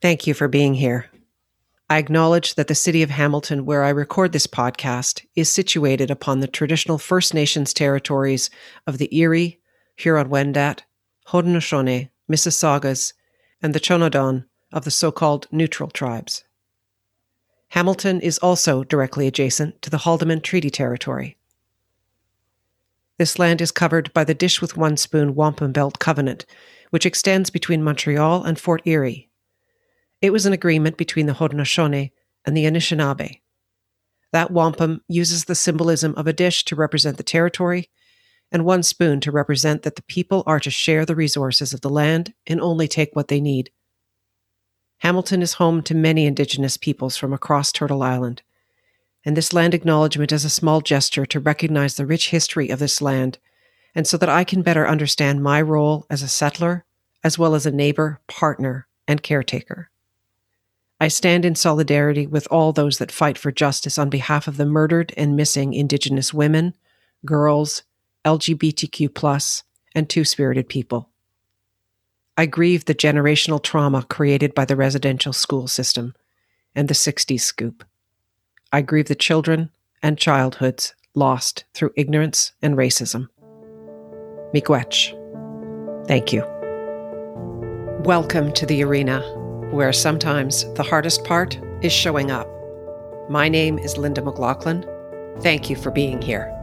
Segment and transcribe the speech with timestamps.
[0.00, 1.06] Thank you for being here.
[1.90, 6.38] I acknowledge that the city of Hamilton, where I record this podcast, is situated upon
[6.38, 8.48] the traditional First Nations territories
[8.86, 9.58] of the Erie,
[9.96, 10.80] Huron-Wendat,
[11.28, 13.12] Haudenosaunee, Mississaugas,
[13.60, 16.44] and the Chonnonton of the so-called neutral tribes.
[17.70, 21.36] Hamilton is also directly adjacent to the Haldimand Treaty Territory.
[23.16, 26.46] This land is covered by the Dish with One Spoon Wampum Belt Covenant,
[26.90, 29.27] which extends between Montreal and Fort Erie.
[30.20, 32.10] It was an agreement between the Haudenosaunee
[32.44, 33.40] and the Anishinaabe.
[34.32, 37.88] That wampum uses the symbolism of a dish to represent the territory
[38.50, 41.90] and one spoon to represent that the people are to share the resources of the
[41.90, 43.70] land and only take what they need.
[44.98, 48.42] Hamilton is home to many Indigenous peoples from across Turtle Island,
[49.24, 53.00] and this land acknowledgement is a small gesture to recognize the rich history of this
[53.00, 53.38] land
[53.94, 56.84] and so that I can better understand my role as a settler,
[57.24, 59.90] as well as a neighbor, partner, and caretaker.
[61.00, 64.66] I stand in solidarity with all those that fight for justice on behalf of the
[64.66, 66.74] murdered and missing Indigenous women,
[67.24, 67.84] girls,
[68.24, 69.62] LGBTQ,
[69.94, 71.08] and two spirited people.
[72.36, 76.14] I grieve the generational trauma created by the residential school system
[76.74, 77.84] and the 60s scoop.
[78.72, 79.70] I grieve the children
[80.02, 83.28] and childhoods lost through ignorance and racism.
[84.54, 85.14] Miigwech.
[86.06, 86.44] Thank you.
[88.04, 89.20] Welcome to the arena,
[89.70, 92.48] where sometimes the hardest part is showing up.
[93.28, 94.86] My name is Linda McLachlan.
[95.42, 96.54] Thank you for being here.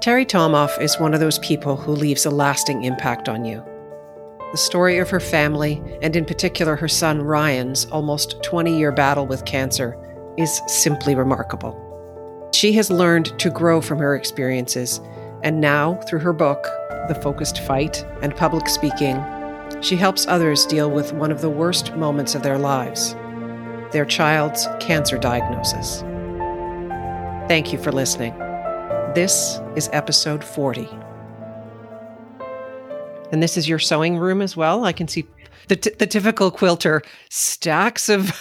[0.00, 3.64] Terri Tomoff is one of those people who leaves a lasting impact on you.
[4.50, 9.26] The story of her family, and in particular her son Ryan's almost 20 year battle
[9.26, 9.96] with cancer,
[10.36, 11.78] is simply remarkable.
[12.52, 15.00] She has learned to grow from her experiences,
[15.42, 16.64] and now, through her book,
[17.08, 19.16] The Focused Fight and public speaking,
[19.80, 23.14] she helps others deal with one of the worst moments of their lives
[23.92, 26.00] their child's cancer diagnosis.
[27.46, 28.32] Thank you for listening.
[29.14, 30.88] This is episode 40.
[33.30, 34.84] And this is your sewing room as well.
[34.84, 35.26] I can see
[35.68, 38.32] the, t- the typical quilter stacks of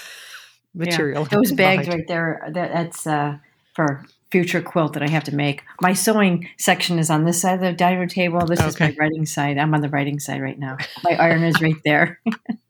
[0.73, 1.23] material.
[1.23, 3.37] Yeah, those bags right there, that, that's uh,
[3.73, 5.63] for future quilt that I have to make.
[5.81, 8.45] My sewing section is on this side of the dining room table.
[8.45, 8.67] This okay.
[8.67, 9.57] is my writing side.
[9.57, 10.77] I'm on the writing side right now.
[11.03, 12.19] My iron is right there.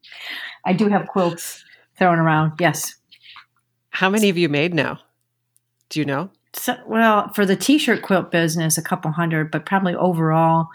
[0.65, 1.63] I do have quilts
[1.97, 2.53] thrown around.
[2.59, 2.95] Yes.
[3.91, 4.99] How many have you made now?
[5.89, 6.29] Do you know?
[6.53, 10.67] So, well, for the t-shirt quilt business, a couple hundred, but probably overall,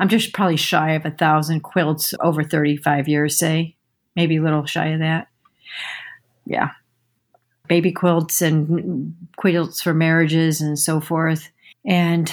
[0.00, 3.74] I'm just probably shy of a thousand quilts over 35 years, say,
[4.14, 5.28] maybe a little shy of that.
[6.46, 6.70] Yeah.
[7.68, 11.50] Baby quilts and quilts for marriages and so forth.
[11.84, 12.32] And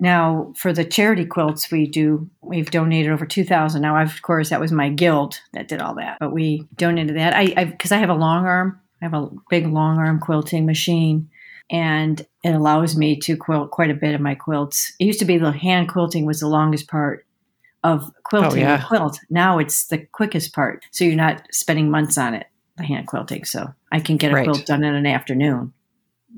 [0.00, 3.80] now for the charity quilts, we do, we've donated over 2,000.
[3.82, 7.16] Now, I've, of course, that was my guild that did all that, but we donated
[7.16, 7.34] that.
[7.34, 10.66] I, because I, I have a long arm, I have a big long arm quilting
[10.66, 11.28] machine
[11.70, 14.92] and it allows me to quilt quite a bit of my quilts.
[14.98, 17.26] It used to be the hand quilting was the longest part
[17.82, 18.82] of quilting oh, yeah.
[18.82, 19.20] quilt.
[19.30, 20.84] Now it's the quickest part.
[20.90, 22.46] So you're not spending months on it,
[22.76, 23.44] the hand quilting.
[23.44, 24.44] So I can get a right.
[24.44, 25.72] quilt done in an afternoon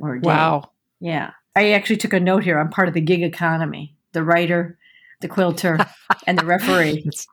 [0.01, 0.27] or a day.
[0.27, 0.71] Wow.
[1.01, 1.33] Yeah.
[1.57, 2.59] I actually took a note here.
[2.59, 4.79] I'm part of the gig economy, the writer,
[5.21, 5.79] the quilter,
[6.27, 7.03] and the referee.
[7.05, 7.27] That's,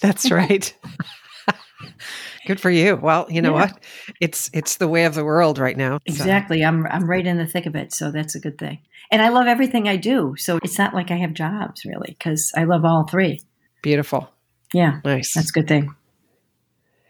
[0.00, 0.72] that's right.
[2.46, 2.96] Good for you.
[2.96, 3.66] Well, you know yeah.
[3.66, 3.84] what?
[4.20, 5.98] It's it's the way of the world right now.
[6.06, 6.64] Exactly.
[6.64, 8.78] I'm I'm right in the thick of it, so that's a good thing.
[9.10, 10.36] And I love everything I do.
[10.38, 13.40] So it's not like I have jobs really cuz I love all three.
[13.82, 14.30] Beautiful.
[14.72, 15.00] Yeah.
[15.04, 15.34] Nice.
[15.34, 15.92] That's a good thing.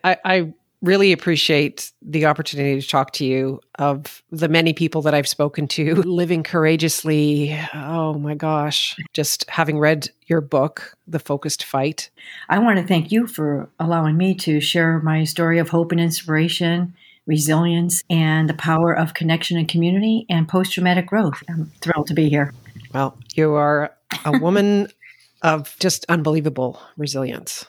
[0.02, 5.14] I I really appreciate the opportunity to talk to you of the many people that
[5.14, 7.58] I've spoken to living courageously.
[7.74, 12.10] Oh my gosh, just having read your book, The Focused Fight.
[12.48, 16.00] I want to thank you for allowing me to share my story of hope and
[16.00, 16.94] inspiration,
[17.26, 21.42] resilience, and the power of connection and community and post traumatic growth.
[21.48, 22.52] I'm thrilled to be here.
[22.92, 23.92] Well, you are
[24.24, 24.88] a woman
[25.42, 27.66] of just unbelievable resilience.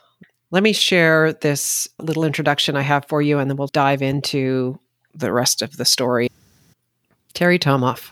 [0.50, 4.80] Let me share this little introduction I have for you, and then we'll dive into
[5.14, 6.30] the rest of the story.
[7.34, 8.12] Terri Tomoff,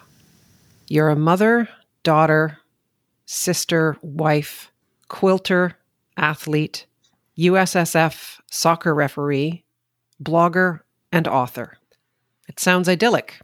[0.90, 1.70] you're a mother,
[2.04, 2.58] daughter,
[3.26, 4.70] sister, wife,
[5.08, 5.74] quilter,
[6.18, 6.86] athlete,
[7.38, 9.64] USSF soccer referee,
[10.22, 10.82] blogger,
[11.14, 11.78] and author.
[12.50, 13.40] It sounds idyllic.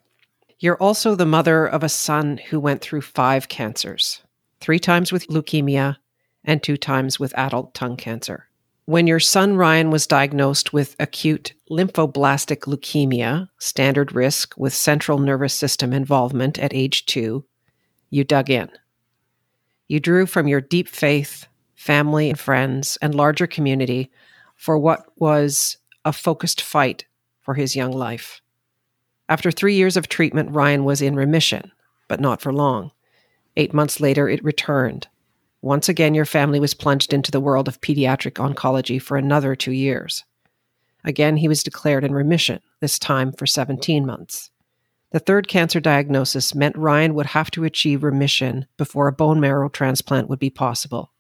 [0.60, 4.22] You're also the mother of a son who went through five cancers
[4.60, 5.98] three times with leukemia
[6.44, 8.48] and two times with adult tongue cancer.
[8.86, 15.54] When your son Ryan was diagnosed with acute lymphoblastic leukemia, standard risk with central nervous
[15.54, 17.46] system involvement at age two,
[18.10, 18.70] you dug in.
[19.88, 24.12] You drew from your deep faith, family and friends, and larger community
[24.56, 27.06] for what was a focused fight
[27.42, 28.42] for his young life.
[29.30, 31.72] After three years of treatment, Ryan was in remission,
[32.08, 32.92] but not for long.
[33.56, 35.08] Eight months later, it returned.
[35.62, 39.72] Once again, your family was plunged into the world of pediatric oncology for another two
[39.72, 40.24] years.
[41.04, 44.50] Again, he was declared in remission, this time for 17 months.
[45.12, 49.70] The third cancer diagnosis meant Ryan would have to achieve remission before a bone marrow
[49.70, 51.12] transplant would be possible.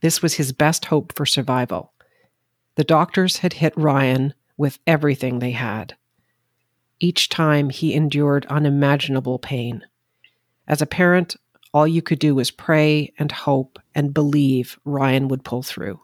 [0.00, 1.92] This was his best hope for survival.
[2.76, 5.96] The doctors had hit Ryan with everything they had.
[6.98, 9.84] Each time he endured unimaginable pain.
[10.66, 11.36] As a parent,
[11.74, 16.00] all you could do was pray and hope and believe Ryan would pull through.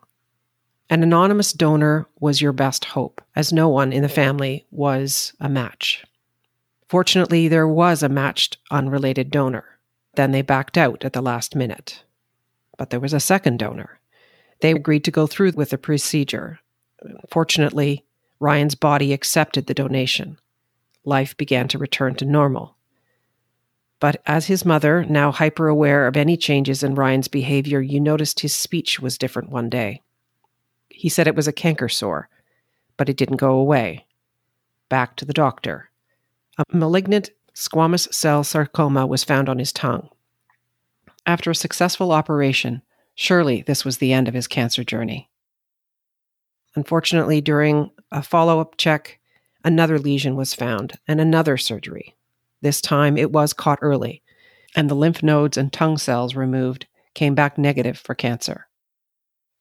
[0.90, 5.48] An anonymous donor was your best hope, as no one in the family was a
[5.48, 6.04] match.
[6.88, 9.78] Fortunately, there was a matched unrelated donor.
[10.16, 12.02] Then they backed out at the last minute.
[12.76, 14.00] But there was a second donor.
[14.62, 16.58] They agreed to go through with the procedure.
[17.30, 18.04] Fortunately,
[18.40, 20.36] Ryan's body accepted the donation.
[21.04, 22.76] Life began to return to normal.
[24.00, 28.40] But as his mother, now hyper aware of any changes in Ryan's behavior, you noticed
[28.40, 30.02] his speech was different one day.
[30.88, 32.28] He said it was a canker sore,
[32.96, 34.06] but it didn't go away.
[34.88, 35.90] Back to the doctor.
[36.58, 40.08] A malignant squamous cell sarcoma was found on his tongue.
[41.26, 42.80] After a successful operation,
[43.14, 45.28] surely this was the end of his cancer journey.
[46.74, 49.18] Unfortunately, during a follow up check,
[49.62, 52.16] another lesion was found and another surgery.
[52.62, 54.22] This time it was caught early,
[54.76, 58.66] and the lymph nodes and tongue cells removed came back negative for cancer.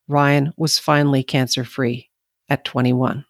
[0.07, 2.09] Ryan was finally cancer free
[2.49, 3.25] at 21.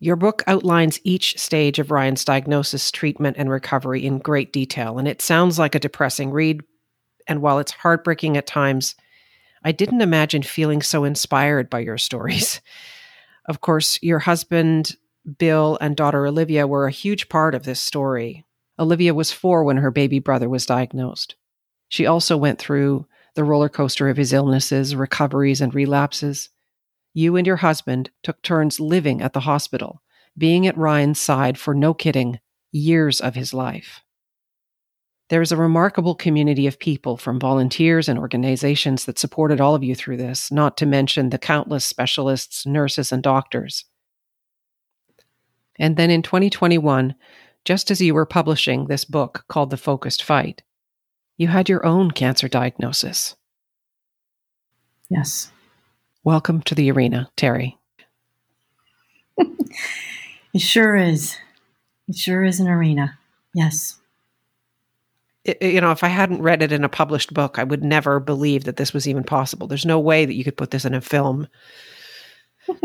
[0.00, 5.08] Your book outlines each stage of Ryan's diagnosis, treatment, and recovery in great detail, and
[5.08, 6.62] it sounds like a depressing read.
[7.26, 8.94] And while it's heartbreaking at times,
[9.64, 12.60] I didn't imagine feeling so inspired by your stories.
[13.48, 14.94] Of course, your husband,
[15.36, 18.46] Bill, and daughter Olivia were a huge part of this story.
[18.78, 21.34] Olivia was four when her baby brother was diagnosed.
[21.88, 26.48] She also went through the roller coaster of his illnesses, recoveries, and relapses.
[27.14, 30.02] You and your husband took turns living at the hospital,
[30.36, 32.40] being at Ryan's side for no kidding,
[32.72, 34.02] years of his life.
[35.28, 39.84] There is a remarkable community of people from volunteers and organizations that supported all of
[39.84, 43.84] you through this, not to mention the countless specialists, nurses, and doctors.
[45.78, 47.14] And then in 2021,
[47.64, 50.62] just as you were publishing this book called The Focused Fight,
[51.36, 53.36] you had your own cancer diagnosis.
[55.08, 55.52] Yes.
[56.24, 57.76] Welcome to the arena, Terri.
[59.38, 61.36] it sure is.
[62.08, 63.18] It sure is an arena.
[63.54, 63.98] Yes.
[65.44, 68.18] It, you know, if I hadn't read it in a published book, I would never
[68.20, 69.66] believe that this was even possible.
[69.66, 71.46] There's no way that you could put this in a film,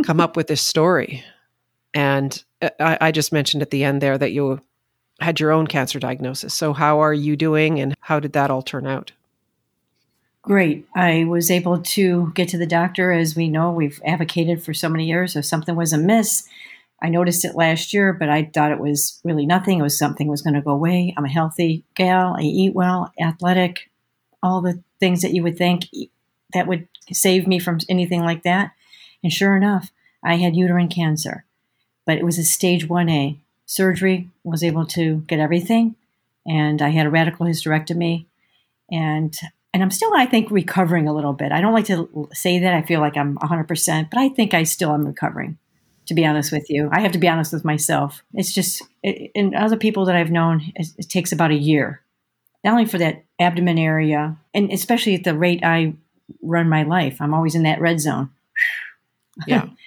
[0.06, 1.24] come up with this story.
[1.94, 4.62] And uh, I, I just mentioned at the end there that you
[5.20, 6.54] had your own cancer diagnosis.
[6.54, 9.12] So, how are you doing and how did that all turn out?
[10.42, 10.86] Great.
[10.94, 13.14] I was able to get to the doctor.
[13.14, 15.38] As we know, we've advocated for so many years.
[15.38, 16.50] If something was amiss,
[17.02, 19.80] I noticed it last year, but I thought it was really nothing.
[19.80, 21.14] It was something was going to go away.
[21.16, 22.36] I'm a healthy gal.
[22.38, 23.90] I eat well, athletic,
[24.42, 25.88] all the things that you would think
[26.54, 28.72] that would save me from anything like that.
[29.24, 29.92] And sure enough,
[30.24, 31.46] I had uterine cancer,
[32.06, 35.96] but it was a stage 1A surgery, was able to get everything.
[36.46, 38.26] And I had a radical hysterectomy.
[38.92, 39.36] And
[39.74, 41.52] and I'm still, I think, recovering a little bit.
[41.52, 42.76] I don't like to say that.
[42.76, 45.58] I feel like I'm 100%, but I think I still am recovering,
[46.06, 46.90] to be honest with you.
[46.92, 48.22] I have to be honest with myself.
[48.36, 52.04] It's just, it, and other people that I've known, it, it takes about a year,
[52.64, 55.96] not only for that abdomen area, and especially at the rate I
[56.44, 57.20] run my life.
[57.20, 58.30] I'm always in that red zone.
[59.48, 59.70] Yeah.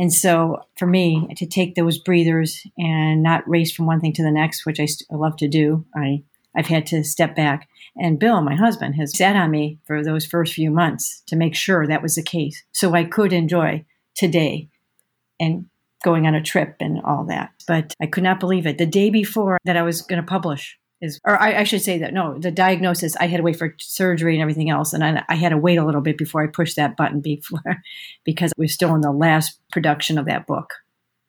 [0.00, 4.22] And so for me to take those breathers and not race from one thing to
[4.22, 6.22] the next, which I, st- I love to do, I,
[6.56, 7.68] I've had to step back.
[7.98, 11.54] And Bill, my husband, has sat on me for those first few months to make
[11.54, 12.64] sure that was the case.
[12.72, 14.70] So I could enjoy today
[15.38, 15.66] and
[16.02, 17.50] going on a trip and all that.
[17.68, 18.78] But I could not believe it.
[18.78, 21.98] The day before that I was going to publish, is, or I, I, should say
[21.98, 24.92] that no, the diagnosis, I had to wait for surgery and everything else.
[24.92, 27.82] And I, I had to wait a little bit before I pushed that button before,
[28.24, 30.74] because we're still in the last production of that book.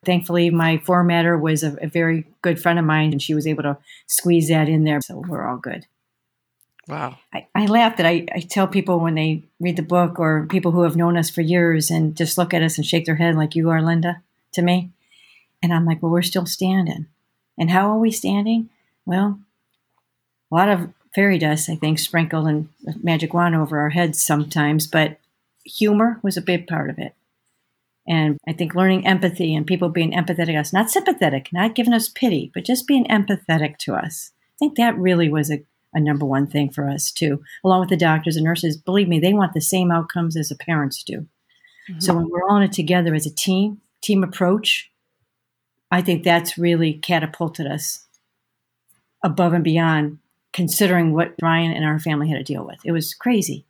[0.03, 3.63] Thankfully, my formatter was a, a very good friend of mine and she was able
[3.63, 4.99] to squeeze that in there.
[5.01, 5.85] So we're all good.
[6.87, 7.19] Wow.
[7.31, 10.71] I, I laugh that I, I tell people when they read the book or people
[10.71, 13.35] who have known us for years and just look at us and shake their head
[13.35, 14.21] like you are, Linda,
[14.53, 14.89] to me.
[15.61, 17.05] And I'm like, well, we're still standing.
[17.57, 18.69] And how are we standing?
[19.05, 19.39] Well,
[20.51, 22.69] a lot of fairy dust, I think, sprinkled and
[23.01, 25.17] magic wand over our heads sometimes, but
[25.65, 27.15] humor was a big part of it.
[28.07, 31.93] And I think learning empathy and people being empathetic to us, not sympathetic, not giving
[31.93, 34.31] us pity, but just being empathetic to us.
[34.55, 37.89] I think that really was a, a number one thing for us too, along with
[37.89, 38.75] the doctors and nurses.
[38.75, 41.27] Believe me, they want the same outcomes as the parents do.
[41.89, 41.99] Mm-hmm.
[41.99, 44.89] So when we're all in it together as a team, team approach,
[45.91, 48.07] I think that's really catapulted us
[49.23, 50.17] above and beyond
[50.53, 52.79] considering what Ryan and our family had to deal with.
[52.83, 53.65] It was crazy.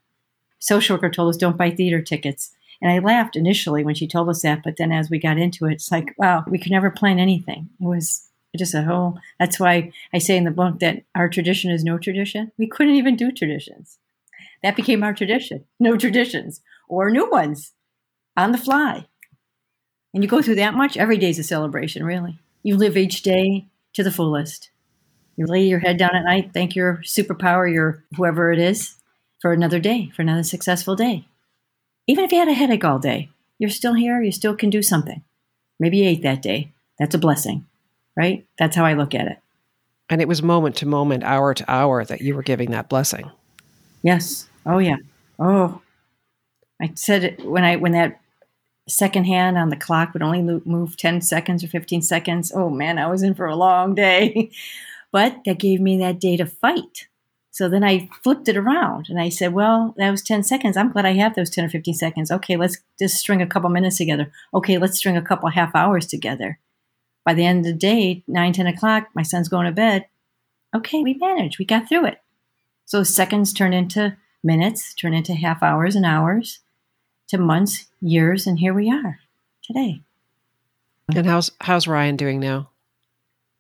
[0.60, 2.52] Social worker told us don't buy theater tickets.
[2.82, 5.66] And I laughed initially when she told us that, but then as we got into
[5.66, 7.70] it, it's like, wow, we could never plan anything.
[7.80, 9.20] It was just a whole.
[9.40, 12.52] That's why I say in the book that our tradition is no tradition.
[12.58, 14.00] We couldn't even do traditions.
[14.64, 15.66] That became our tradition.
[15.80, 17.74] No traditions or new ones
[18.36, 19.08] on the fly.
[20.14, 22.40] And you go through that much, every day is a celebration, really.
[22.64, 24.71] You live each day to the fullest.
[25.42, 28.94] You lay your head down at night, thank your superpower, your whoever it is,
[29.40, 31.26] for another day, for another successful day.
[32.06, 34.84] Even if you had a headache all day, you're still here, you still can do
[34.84, 35.24] something.
[35.80, 36.74] Maybe you ate that day.
[37.00, 37.66] That's a blessing,
[38.16, 38.46] right?
[38.60, 39.40] That's how I look at it.
[40.12, 43.32] And it was moment to moment, hour to hour that you were giving that blessing.
[44.04, 44.48] Yes.
[44.68, 44.98] Oh, yeah.
[45.40, 45.82] Oh,
[46.80, 48.22] I said it when I when that
[48.88, 52.52] second hand on the clock would only move 10 seconds or 15 seconds.
[52.54, 54.52] Oh man, I was in for a long day.
[55.12, 57.08] but that gave me that day to fight.
[57.52, 60.78] So then I flipped it around and I said, well, that was 10 seconds.
[60.78, 62.32] I'm glad I have those 10 or 15 seconds.
[62.32, 64.32] Okay, let's just string a couple minutes together.
[64.54, 66.60] Okay, let's string a couple half hours together.
[67.26, 70.06] By the end of the day, 9, 10 o'clock, my son's going to bed.
[70.74, 71.60] Okay, we managed.
[71.60, 72.22] We got through it.
[72.86, 76.60] So seconds turn into minutes, turn into half hours and hours
[77.28, 79.20] to months, years, and here we are
[79.64, 80.02] today.
[81.14, 82.71] And how's how's Ryan doing now?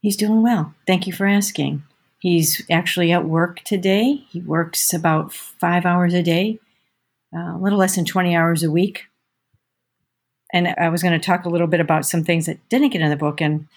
[0.02, 0.74] He's doing well.
[0.88, 1.84] Thank you for asking.
[2.20, 4.26] He's actually at work today.
[4.30, 6.60] He works about five hours a day,
[7.36, 9.06] uh, a little less than 20 hours a week.
[10.54, 13.02] And I was going to talk a little bit about some things that didn't get
[13.02, 13.42] in the book.
[13.42, 13.68] And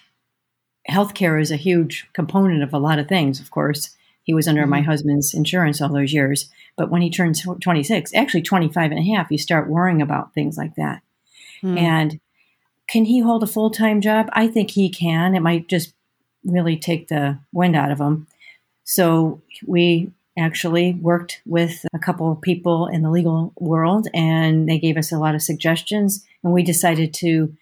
[0.89, 3.95] healthcare is a huge component of a lot of things, of course.
[4.23, 4.71] He was under mm-hmm.
[4.71, 6.49] my husband's insurance all those years.
[6.75, 10.57] But when he turns 26, actually 25 and a half, you start worrying about things
[10.57, 11.01] like that.
[11.63, 11.79] Mm.
[11.79, 12.19] And
[12.87, 14.29] can he hold a full time job?
[14.33, 15.33] I think he can.
[15.33, 15.94] It might just
[16.45, 18.27] really take the wind out of them.
[18.83, 24.77] So we actually worked with a couple of people in the legal world and they
[24.77, 27.55] gave us a lot of suggestions and we decided to,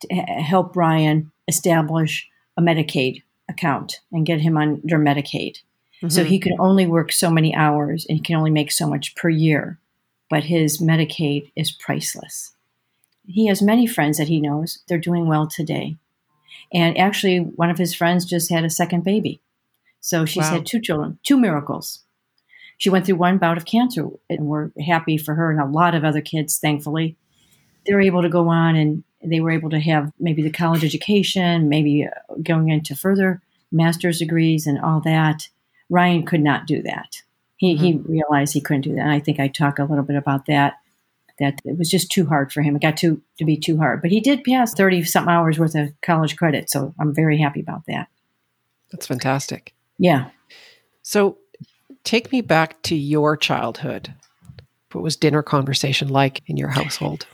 [0.00, 5.58] to help Ryan establish a Medicaid account and get him under Medicaid.
[5.98, 6.08] Mm-hmm.
[6.08, 9.14] So he can only work so many hours and he can only make so much
[9.16, 9.78] per year,
[10.30, 12.52] but his Medicaid is priceless.
[13.26, 14.78] He has many friends that he knows.
[14.88, 15.96] They're doing well today.
[16.72, 19.40] And actually, one of his friends just had a second baby.
[20.00, 20.54] So she's wow.
[20.54, 22.00] had two children, two miracles.
[22.76, 25.94] She went through one bout of cancer, and we're happy for her and a lot
[25.94, 27.16] of other kids, thankfully.
[27.86, 31.68] They're able to go on and they were able to have maybe the college education,
[31.68, 35.48] maybe uh, going into further master's degrees and all that.
[35.90, 37.22] Ryan could not do that.
[37.56, 37.84] He, mm-hmm.
[37.84, 39.00] he realized he couldn't do that.
[39.00, 40.74] And I think I talk a little bit about that,
[41.38, 42.76] that it was just too hard for him.
[42.76, 44.02] It got too, to be too hard.
[44.02, 46.70] But he did pass 30 something hours worth of college credit.
[46.70, 48.08] So I'm very happy about that.
[48.90, 49.74] That's fantastic.
[49.98, 50.30] Yeah.
[51.02, 51.38] So
[52.04, 54.14] take me back to your childhood.
[54.92, 57.26] What was dinner conversation like in your household?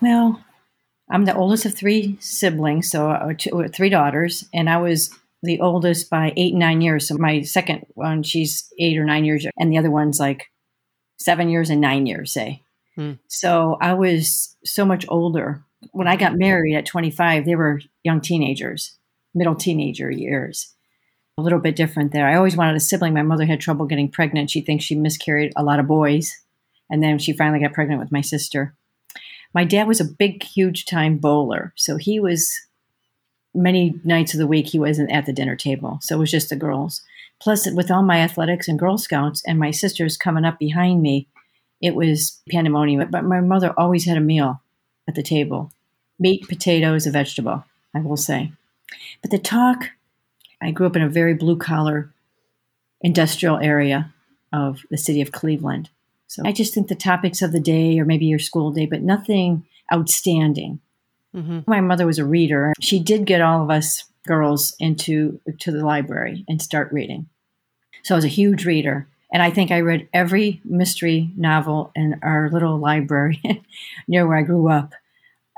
[0.00, 0.42] Well,
[1.08, 5.10] I'm the oldest of three siblings, so uh, two, three daughters, and I was
[5.42, 7.06] the oldest by eight, nine years.
[7.06, 10.46] So my second one, she's eight or nine years, and the other one's like
[11.18, 12.62] seven years and nine years, say.
[12.96, 13.12] Hmm.
[13.28, 15.62] So I was so much older.
[15.92, 18.96] When I got married at 25, they were young teenagers,
[19.34, 20.74] middle teenager years.
[21.38, 22.28] A little bit different there.
[22.28, 23.14] I always wanted a sibling.
[23.14, 24.50] My mother had trouble getting pregnant.
[24.50, 26.30] She thinks she miscarried a lot of boys.
[26.90, 28.74] And then she finally got pregnant with my sister.
[29.54, 31.72] My dad was a big, huge time bowler.
[31.76, 32.52] So he was
[33.54, 35.98] many nights of the week he wasn't at the dinner table.
[36.02, 37.02] So it was just the girls.
[37.40, 41.28] Plus, with all my athletics and Girl Scouts and my sisters coming up behind me,
[41.82, 43.10] it was pandemonium.
[43.10, 44.62] But my mother always had a meal
[45.08, 45.72] at the table
[46.18, 48.52] meat, potatoes, a vegetable, I will say.
[49.20, 49.90] But the talk,
[50.62, 52.12] I grew up in a very blue collar
[53.00, 54.12] industrial area
[54.52, 55.90] of the city of Cleveland.
[56.28, 59.02] So I just think the topics of the day or maybe your school day, but
[59.02, 60.80] nothing outstanding.
[61.34, 61.60] Mm-hmm.
[61.66, 62.72] My mother was a reader.
[62.80, 67.28] She did get all of us girls into to the library and start reading.
[68.04, 69.08] So I was a huge reader.
[69.32, 73.40] And I think I read every mystery novel in our little library
[74.08, 74.92] near where I grew up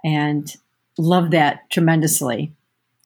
[0.05, 0.55] and
[0.97, 2.53] loved that tremendously.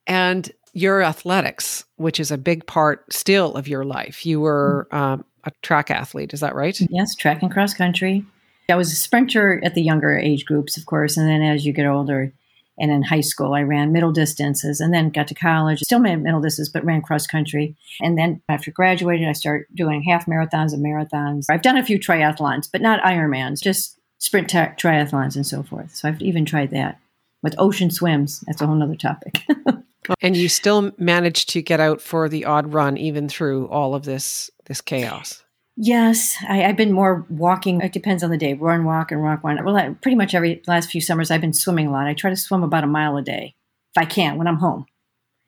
[0.07, 4.27] And your athletics, which is a big part still of your life.
[4.27, 5.03] You were mm-hmm.
[5.03, 6.79] um, a track athlete, is that right?
[6.91, 8.25] Yes, track and cross country.
[8.71, 11.73] I was a sprinter at the younger age groups, of course, and then as you
[11.73, 12.33] get older,
[12.79, 16.23] and in high school, I ran middle distances and then got to college, still ran
[16.23, 17.77] middle distances, but ran cross country.
[18.01, 21.47] And then after graduating, I started doing half marathons and marathons.
[21.51, 25.95] I've done a few triathlons, but not Ironmans, just sprint tri- triathlons and so forth.
[25.95, 26.99] So I've even tried that
[27.43, 28.45] with ocean swims.
[28.47, 29.43] That's a whole other topic.
[30.21, 34.05] and you still managed to get out for the odd run even through all of
[34.05, 35.43] this this chaos.
[35.81, 37.81] Yes, I, have been more walking.
[37.81, 38.53] It depends on the day.
[38.55, 39.65] Run, walk, and walk, run.
[39.65, 42.09] Well, I, pretty much every last few summers, I've been swimming a lot.
[42.09, 43.55] I try to swim about a mile a day
[43.95, 44.87] if I can when I'm home.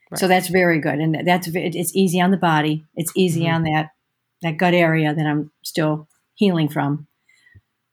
[0.08, 0.20] Right.
[0.20, 2.84] So that's very good, and that's it's easy on the body.
[2.94, 3.56] It's easy mm-hmm.
[3.56, 3.90] on that
[4.42, 7.08] that gut area that I'm still healing from,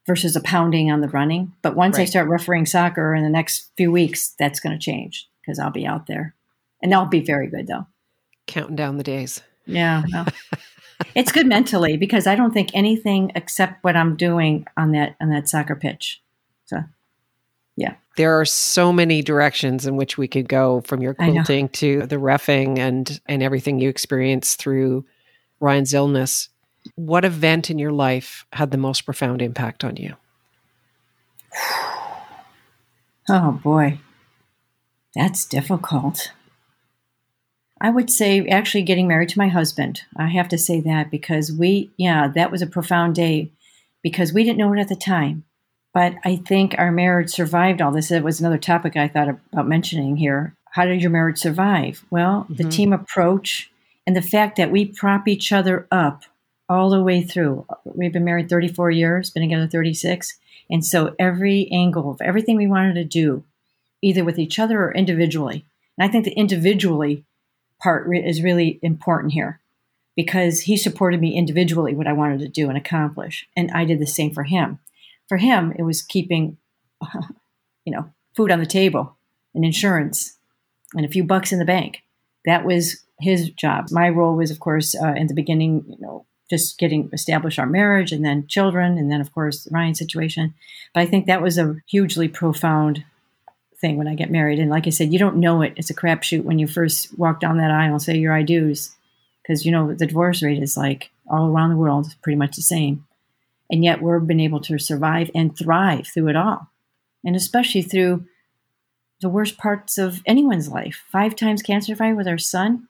[0.05, 1.53] versus a pounding on the running.
[1.63, 2.03] But once right.
[2.03, 5.71] I start refereeing soccer in the next few weeks, that's going to change because I'll
[5.71, 6.35] be out there,
[6.83, 7.87] and that'll be very good though.
[8.45, 9.41] Counting down the days.
[9.65, 10.03] Yeah.
[10.11, 10.27] Well,
[11.15, 15.29] it's good mentally because I don't think anything except what I'm doing on that on
[15.29, 16.21] that soccer pitch.
[16.65, 16.77] So,
[17.75, 17.95] yeah.
[18.15, 22.15] There are so many directions in which we could go from your quilting to the
[22.15, 25.05] refing and and everything you experienced through
[25.59, 26.49] Ryan's illness.
[26.95, 30.15] What event in your life had the most profound impact on you?
[33.29, 33.99] Oh boy.
[35.13, 36.31] That's difficult.
[37.79, 40.01] I would say actually getting married to my husband.
[40.15, 43.51] I have to say that because we, yeah, that was a profound day
[44.01, 45.43] because we didn't know it at the time.
[45.93, 48.11] But I think our marriage survived all this.
[48.11, 50.53] It was another topic I thought about mentioning here.
[50.71, 52.03] How did your marriage survive?
[52.09, 52.55] Well, mm-hmm.
[52.55, 53.71] the team approach
[54.05, 56.23] and the fact that we prop each other up
[56.69, 57.65] all the way through.
[57.83, 60.37] We've been married 34 years, been together 36.
[60.69, 63.43] And so every angle of everything we wanted to do,
[64.01, 65.65] either with each other or individually.
[65.97, 67.23] And I think that individually
[67.79, 69.59] part is really important here
[70.15, 73.99] because he supported me individually what I wanted to do and accomplish, and I did
[73.99, 74.79] the same for him.
[75.29, 76.57] For him, it was keeping,
[77.85, 79.15] you know, food on the table
[79.53, 80.37] and insurance
[80.95, 82.03] and a few bucks in the bank.
[82.45, 83.87] That was his job.
[83.91, 87.65] My role was, of course, uh, in the beginning, you know, just getting established our
[87.65, 90.53] marriage and then children and then, of course, Ryan's situation.
[90.93, 93.03] But I think that was a hugely profound
[93.79, 94.59] thing when I get married.
[94.59, 95.73] And like I said, you don't know it.
[95.75, 98.95] It's a crapshoot when you first walk down that aisle and say your I do's,
[99.41, 102.61] because you know the divorce rate is like all around the world, pretty much the
[102.61, 103.05] same.
[103.69, 106.69] And yet we've been able to survive and thrive through it all,
[107.23, 108.25] and especially through
[109.21, 111.03] the worst parts of anyone's life.
[111.11, 112.87] Five times cancer fight with our son.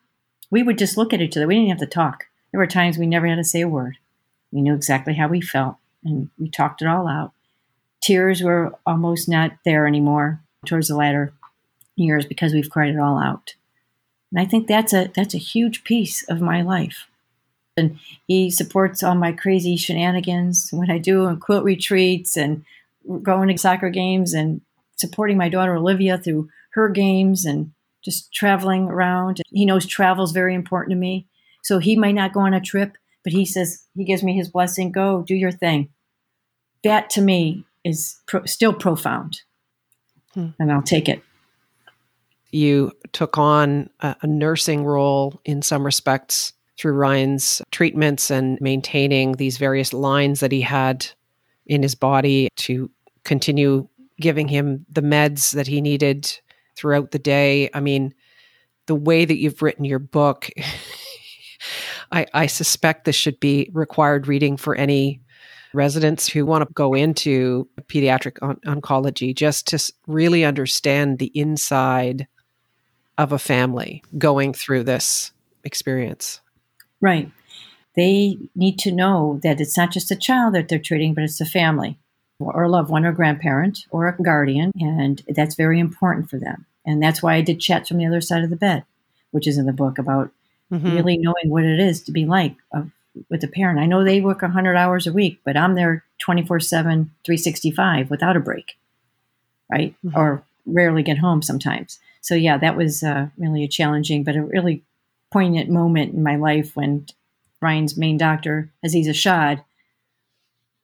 [0.49, 1.47] We would just look at each other.
[1.47, 2.25] We didn't have to talk.
[2.51, 3.97] There were times we never had to say a word.
[4.51, 7.33] We knew exactly how we felt, and we talked it all out.
[8.01, 11.33] Tears were almost not there anymore towards the latter
[11.95, 13.55] years because we've cried it all out.
[14.31, 17.07] And I think that's a that's a huge piece of my life.
[17.75, 22.65] And he supports all my crazy shenanigans when I do and quilt retreats and
[23.21, 24.61] going to soccer games and
[24.95, 27.71] supporting my daughter Olivia through her games and
[28.03, 29.41] just traveling around.
[29.49, 31.27] He knows travel is very important to me.
[31.63, 34.49] So he might not go on a trip, but he says, he gives me his
[34.49, 35.89] blessing go, do your thing.
[36.83, 39.41] That to me is pro- still profound
[40.37, 40.49] hmm.
[40.59, 41.23] and I'll take it.
[42.51, 49.33] You took on a, a nursing role in some respects through Ryan's treatments and maintaining
[49.33, 51.07] these various lines that he had
[51.65, 52.89] in his body to
[53.23, 53.87] continue
[54.21, 56.39] giving him the meds that he needed
[56.75, 57.69] throughout the day.
[57.73, 58.13] I mean,
[58.85, 60.49] the way that you've written your book,
[62.11, 65.21] I, I, suspect this should be required reading for any
[65.73, 72.27] residents who want to go into pediatric on- oncology just to really understand the inside
[73.17, 75.31] of a family going through this
[75.63, 76.41] experience.
[77.01, 77.31] Right.
[77.95, 81.41] They need to know that it's not just a child that they're treating, but it's
[81.41, 81.97] a family
[82.39, 84.71] or a loved one or grandparent or a guardian.
[84.79, 86.65] And that's very important for them.
[86.85, 88.83] And that's why I did chats from the other side of the bed,
[89.31, 90.31] which is in the book about
[90.71, 90.95] mm-hmm.
[90.95, 92.83] really knowing what it is to be like a
[93.29, 93.79] with a parent.
[93.79, 98.37] I know they work 100 hours a week, but I'm there 24 7, 365 without
[98.37, 98.77] a break,
[99.71, 99.95] right?
[100.05, 100.17] Mm-hmm.
[100.17, 101.99] Or rarely get home sometimes.
[102.21, 104.83] So, yeah, that was uh, really a challenging, but a really
[105.31, 107.05] poignant moment in my life when
[107.61, 109.63] Ryan's main doctor, Aziza Shad,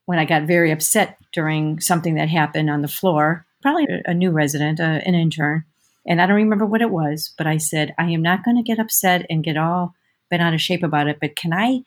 [0.06, 4.30] when I got very upset during something that happened on the floor, probably a new
[4.30, 5.64] resident, uh, an intern,
[6.06, 8.62] and I don't remember what it was, but I said, I am not going to
[8.62, 9.94] get upset and get all
[10.30, 11.84] bent out of shape about it, but can I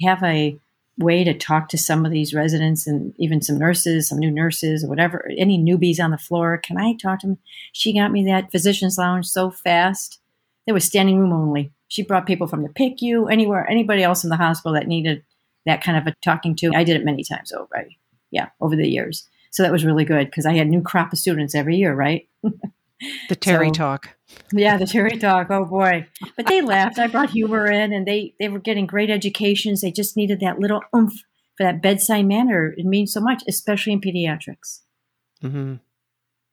[0.00, 0.58] have a
[0.98, 4.84] way to talk to some of these residents and even some nurses, some new nurses
[4.84, 6.58] or whatever, any newbies on the floor.
[6.58, 7.38] Can I talk to them?
[7.72, 10.20] She got me that physician's lounge so fast.
[10.66, 11.72] There was standing room only.
[11.86, 15.24] She brought people from the PICU, anywhere, anybody else in the hospital that needed
[15.66, 16.72] that kind of a talking to.
[16.74, 17.86] I did it many times over.
[18.30, 19.26] Yeah, over the years.
[19.50, 22.28] So that was really good because I had new crop of students every year, right?
[23.28, 24.16] the Terri so, talk.
[24.52, 25.48] Yeah, the Terri talk.
[25.50, 26.06] Oh boy.
[26.36, 26.98] But they laughed.
[26.98, 29.80] I brought humor in and they they were getting great educations.
[29.80, 31.14] They just needed that little oomph
[31.56, 32.74] for that bedside manner.
[32.76, 34.80] It means so much, especially in pediatrics.
[35.42, 35.74] Mm-hmm.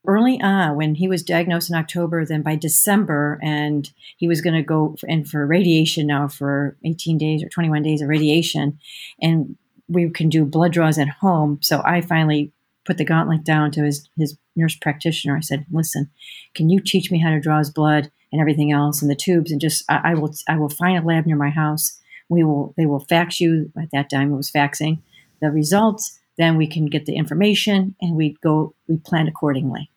[0.07, 4.53] Early on, when he was diagnosed in October, then by December, and he was going
[4.53, 8.77] to go in for radiation now for 18 days or 21 days of radiation,
[9.19, 11.59] and we can do blood draws at home.
[11.61, 12.51] So I finally
[12.85, 15.35] put the gauntlet down to his, his nurse practitioner.
[15.35, 16.09] I said, listen,
[16.53, 19.51] can you teach me how to draw his blood and everything else and the tubes
[19.51, 21.99] and just, I, I will, I will find a lab near my house.
[22.29, 24.99] We will, they will fax you at that time it was faxing
[25.41, 26.19] the results.
[26.37, 29.89] Then we can get the information and we go, we plan accordingly.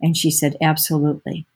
[0.00, 1.46] And she said, absolutely.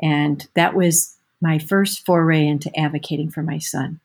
[0.00, 4.00] And that was my first foray into advocating for my son.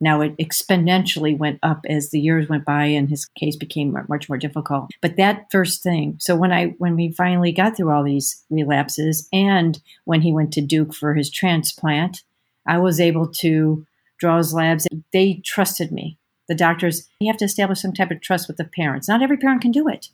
[0.00, 4.28] Now it exponentially went up as the years went by and his case became much
[4.28, 4.90] more difficult.
[5.00, 9.28] But that first thing, so when I when we finally got through all these relapses
[9.32, 12.22] and when he went to Duke for his transplant,
[12.66, 13.86] I was able to
[14.18, 14.86] draw his labs.
[15.12, 16.18] They trusted me.
[16.48, 19.08] The doctors, you have to establish some type of trust with the parents.
[19.08, 20.08] Not every parent can do it.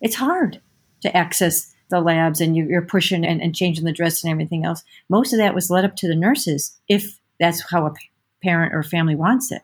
[0.00, 0.60] It's hard
[1.02, 4.84] to access the labs and you're pushing and, and changing the dress and everything else.
[5.08, 7.94] Most of that was led up to the nurses if that's how a
[8.42, 9.62] parent or family wants it.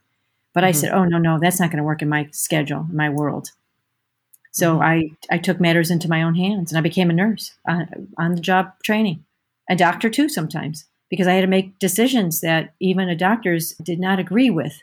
[0.54, 0.68] But mm-hmm.
[0.68, 3.10] I said, oh, no, no, that's not going to work in my schedule, in my
[3.10, 3.50] world.
[4.52, 4.82] So mm-hmm.
[4.82, 8.22] I, I took matters into my own hands and I became a nurse on, uh,
[8.22, 9.24] on the job training,
[9.68, 14.00] a doctor too sometimes, because I had to make decisions that even a doctors did
[14.00, 14.82] not agree with,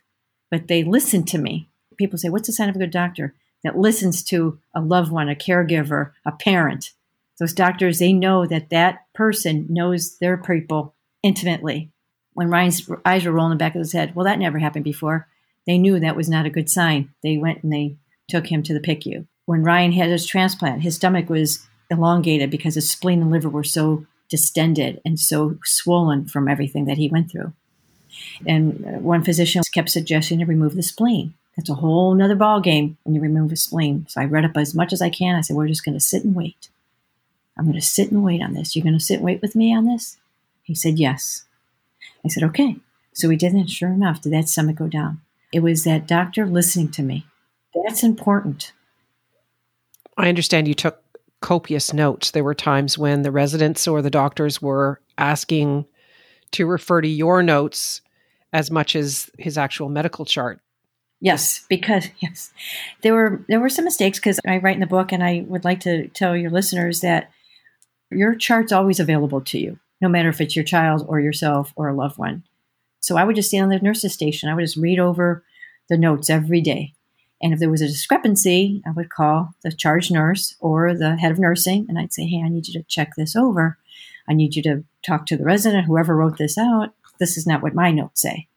[0.52, 1.68] but they listened to me.
[1.98, 3.34] People say, what's the sign of a good doctor?
[3.64, 6.92] That listens to a loved one, a caregiver, a parent.
[7.40, 11.90] Those doctors, they know that that person knows their people intimately
[12.34, 15.28] when Ryan's eyes were rolling back of his head, well, that never happened before.
[15.65, 17.13] They knew that was not a good sign.
[17.24, 17.96] They went and they
[18.28, 19.26] took him to the PICU.
[19.46, 23.63] When Ryan had his transplant, his stomach was elongated because his spleen and liver were
[23.63, 27.54] so distended and so swollen from everything that he went through.
[28.48, 31.34] And uh, one physician kept suggesting to remove the spleen.
[31.56, 34.08] That's a whole nother ball game when you remove a spleen.
[34.10, 35.36] So I read up as much as I can.
[35.36, 36.69] I said, we're just going to sit and wait.
[37.58, 38.76] I'm going to sit and wait on this.
[38.76, 40.17] You're going to sit and wait with me on this?
[40.63, 41.46] He said, yes.
[42.26, 42.78] I said, okay.
[43.14, 45.22] So we did, and sure enough, did that stomach go down?
[45.52, 47.26] It was that doctor listening to me.
[47.86, 48.72] That's important.
[50.18, 51.04] I understand you took
[51.42, 52.32] copious notes.
[52.32, 55.86] There were times when the residents or the doctors were asking
[56.52, 58.02] to refer to your notes
[58.52, 60.60] as much as his actual medical chart.
[61.20, 62.52] Yes, because yes,
[63.02, 65.66] there were there were some mistakes because I write in the book, and I would
[65.66, 67.30] like to tell your listeners that
[68.10, 71.88] your chart's always available to you no matter if it's your child or yourself or
[71.88, 72.44] a loved one.
[73.00, 74.50] So I would just stand on the nurse's station.
[74.50, 75.44] I would just read over
[75.88, 76.94] the notes every day.
[77.42, 81.32] And if there was a discrepancy, I would call the charge nurse or the head
[81.32, 83.78] of nursing and I'd say, Hey, I need you to check this over.
[84.28, 86.94] I need you to talk to the resident, whoever wrote this out.
[87.18, 88.48] This is not what my notes say.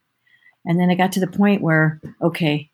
[0.65, 2.71] And then I got to the point where, okay,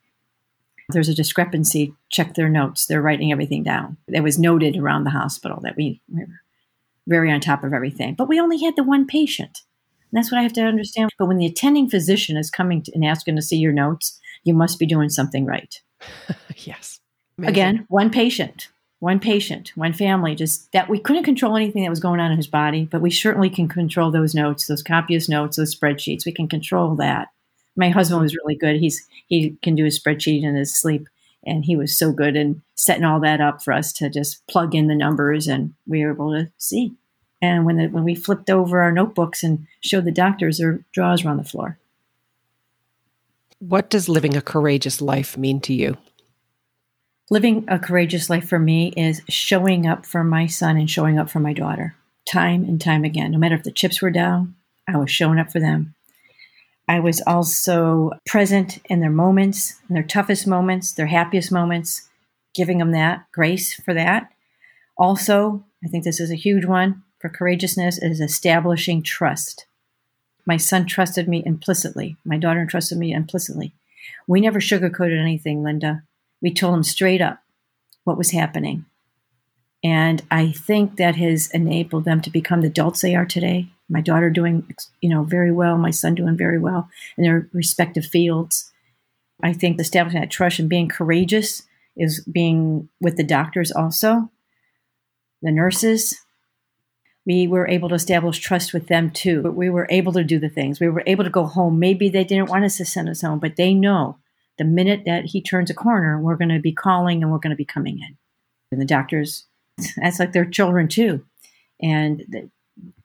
[0.88, 1.94] there's a discrepancy.
[2.08, 2.86] Check their notes.
[2.86, 3.98] They're writing everything down.
[4.08, 6.40] It was noted around the hospital that we were
[7.08, 8.14] very on top of everything.
[8.14, 9.62] But we only had the one patient.
[10.10, 11.10] And that's what I have to understand.
[11.18, 14.54] But when the attending physician is coming to, and asking to see your notes, you
[14.54, 15.80] must be doing something right.
[16.56, 17.00] yes.
[17.38, 17.50] Amazing.
[17.50, 22.00] Again, one patient, one patient, one family, just that we couldn't control anything that was
[22.00, 25.56] going on in his body, but we certainly can control those notes, those copious notes,
[25.56, 26.26] those spreadsheets.
[26.26, 27.28] We can control that.
[27.74, 28.76] My husband was really good.
[28.76, 31.08] He's he can do his spreadsheet in his sleep
[31.44, 34.74] and he was so good in setting all that up for us to just plug
[34.74, 36.92] in the numbers and we were able to see.
[37.40, 41.24] And when the, when we flipped over our notebooks and showed the doctors their drawers
[41.24, 41.78] were on the floor.
[43.58, 45.96] What does living a courageous life mean to you?
[47.30, 51.30] Living a courageous life for me is showing up for my son and showing up
[51.30, 53.32] for my daughter time and time again.
[53.32, 54.54] No matter if the chips were down
[54.88, 55.94] i was showing up for them
[56.88, 62.08] I was also present in their moments, in their toughest moments, their happiest moments,
[62.54, 64.30] giving them that grace for that.
[64.98, 69.66] Also, I think this is a huge one for courageousness is establishing trust.
[70.44, 72.16] My son trusted me implicitly.
[72.24, 73.72] My daughter trusted me implicitly.
[74.26, 76.02] We never sugarcoated anything, Linda.
[76.40, 77.38] We told them straight up
[78.02, 78.84] what was happening.
[79.84, 84.00] And I think that has enabled them to become the adults they are today my
[84.00, 88.72] daughter doing you know very well, my son doing very well in their respective fields.
[89.42, 91.62] I think establishing that trust and being courageous
[91.96, 94.30] is being with the doctors also,
[95.42, 96.18] the nurses.
[97.24, 99.42] We were able to establish trust with them too.
[99.42, 100.80] But we were able to do the things.
[100.80, 101.78] We were able to go home.
[101.78, 104.18] Maybe they didn't want us to send us home, but they know
[104.58, 107.50] the minute that he turns a corner, we're going to be calling and we're going
[107.50, 108.16] to be coming in.
[108.72, 109.44] And the doctors,
[109.96, 111.24] that's like their children too.
[111.80, 112.50] And the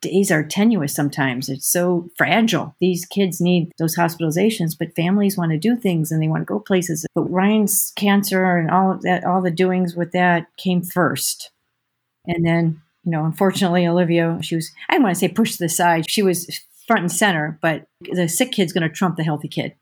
[0.02, 1.50] days are tenuous sometimes.
[1.50, 2.76] It's so fragile.
[2.80, 6.46] These kids need those hospitalizations, but families want to do things and they want to
[6.46, 7.06] go places.
[7.16, 11.52] But Ryan's cancer and all of that, all the doings with that came first.
[12.26, 15.70] And then, you know, unfortunately, Olivia, she was, I want to say pushed to the
[15.70, 16.10] side.
[16.10, 19.76] She was front and center, but the sick kid's going to trump the healthy kid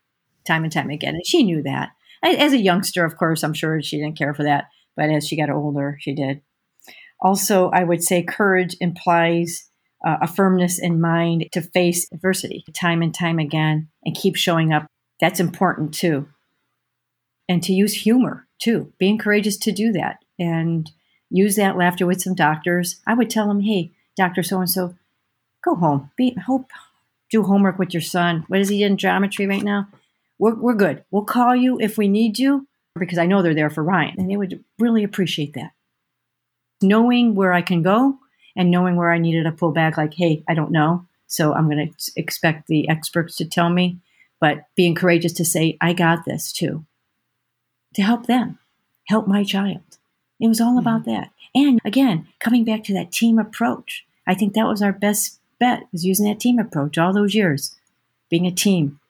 [0.46, 1.14] time and time again.
[1.14, 1.90] And she knew that.
[2.22, 4.68] As a youngster, of course, I'm sure she didn't care for that.
[4.96, 6.40] But as she got older, she did.
[7.20, 9.68] Also, I would say courage implies
[10.06, 14.72] uh, a firmness in mind to face adversity time and time again and keep showing
[14.72, 14.86] up.
[15.20, 16.28] That's important too.
[17.48, 20.90] And to use humor too, being courageous to do that and
[21.30, 23.00] use that laughter with some doctors.
[23.06, 24.42] I would tell them, hey, Dr.
[24.42, 24.94] So and so,
[25.64, 26.10] go home.
[26.16, 26.70] Be, hope,
[27.30, 28.44] do homework with your son.
[28.48, 29.88] What is he in geometry right now?
[30.38, 31.04] We're, we're good.
[31.10, 32.66] We'll call you if we need you
[32.98, 34.14] because I know they're there for Ryan.
[34.18, 35.72] And they would really appreciate that.
[36.82, 38.18] Knowing where I can go
[38.56, 41.06] and knowing where I needed to pull back, like, hey, I don't know.
[41.26, 43.98] So I'm going to expect the experts to tell me,
[44.40, 46.84] but being courageous to say, I got this too,
[47.94, 48.58] to help them,
[49.08, 49.82] help my child.
[50.40, 50.78] It was all mm-hmm.
[50.78, 51.30] about that.
[51.54, 55.84] And again, coming back to that team approach, I think that was our best bet
[55.92, 57.74] was using that team approach all those years,
[58.28, 59.00] being a team.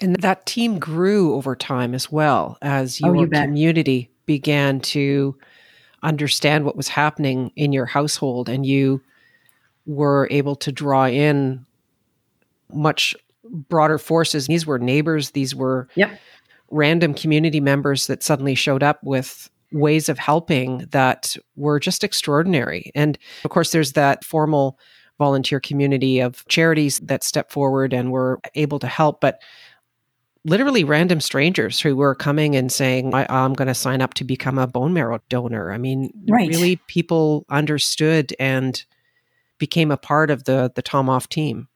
[0.00, 5.36] And that team grew over time as well as your oh, you community began to
[6.02, 9.02] understand what was happening in your household and you
[9.86, 11.64] were able to draw in
[12.72, 14.46] much broader forces.
[14.46, 16.18] These were neighbors, these were yep.
[16.70, 22.90] random community members that suddenly showed up with ways of helping that were just extraordinary.
[22.94, 24.78] And of course, there's that formal
[25.18, 29.20] volunteer community of charities that step forward and were able to help.
[29.20, 29.40] But
[30.44, 34.24] literally random strangers who were coming and saying, I, am going to sign up to
[34.24, 35.72] become a bone marrow donor.
[35.72, 36.48] I mean, right.
[36.48, 38.82] really people understood and
[39.58, 41.68] became a part of the, the Tomoff team.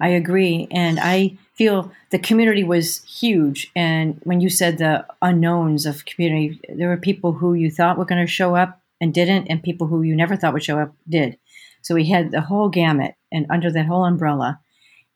[0.00, 0.68] I agree.
[0.70, 3.70] And I feel the community was huge.
[3.74, 8.04] And when you said the unknowns of community, there were people who you thought were
[8.04, 10.94] going to show up and didn't, and people who you never thought would show up
[11.08, 11.38] did.
[11.82, 13.14] So we had the whole gamut.
[13.32, 14.60] And under that whole umbrella,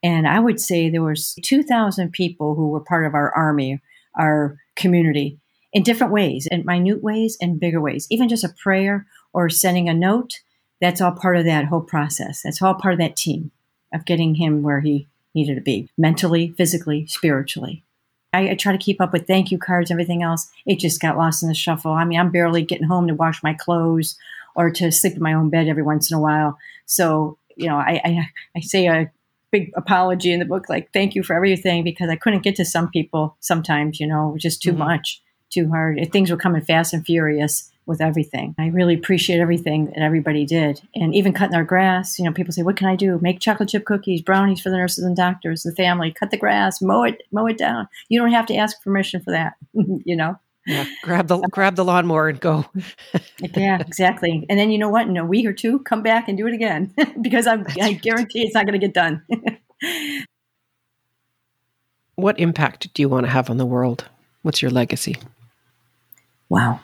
[0.03, 3.81] and I would say there was 2,000 people who were part of our army,
[4.15, 5.39] our community,
[5.71, 8.05] in different ways, in minute ways and bigger ways.
[8.11, 10.41] Even just a prayer or sending a note,
[10.81, 12.41] that's all part of that whole process.
[12.43, 13.51] That's all part of that team
[13.93, 17.83] of getting him where he needed to be mentally, physically, spiritually.
[18.33, 20.49] I, I, try to keep up with thank you cards, everything else.
[20.65, 21.91] It just got lost in the shuffle.
[21.91, 24.17] I mean, I'm barely getting home to wash my clothes
[24.55, 26.57] or to sleep in my own bed every once in a while.
[26.85, 29.11] So, you know, I, I, I say a
[29.53, 32.65] big apology in the book, like thank you for everything, because I couldn't get to
[32.65, 34.79] some people sometimes, you know, just too mm-hmm.
[34.79, 35.99] much, too hard.
[36.11, 38.55] Things were coming fast and furious with everything.
[38.57, 40.81] I really appreciate everything that everybody did.
[40.95, 43.19] And even cutting our grass, you know, people say, What can I do?
[43.21, 46.81] Make chocolate chip cookies, brownies for the nurses and doctors, the family, cut the grass,
[46.81, 47.87] mow it, mow it down.
[48.09, 50.39] You don't have to ask permission for that, you know.
[50.65, 52.65] Yeah, grab the grab the lawnmower and go.
[53.39, 54.45] yeah, exactly.
[54.49, 55.07] And then you know what?
[55.07, 58.43] In a week or two, come back and do it again because I'm, I guarantee
[58.43, 59.23] it's not going to get done.
[62.15, 64.05] what impact do you want to have on the world?
[64.41, 65.17] What's your legacy?
[66.47, 66.79] Wow.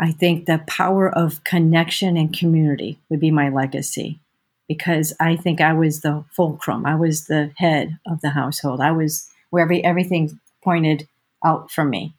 [0.00, 4.18] I think the power of connection and community would be my legacy
[4.66, 6.86] because I think I was the fulcrum.
[6.86, 8.80] I was the head of the household.
[8.80, 11.06] I was where every, everything pointed
[11.44, 12.14] out from me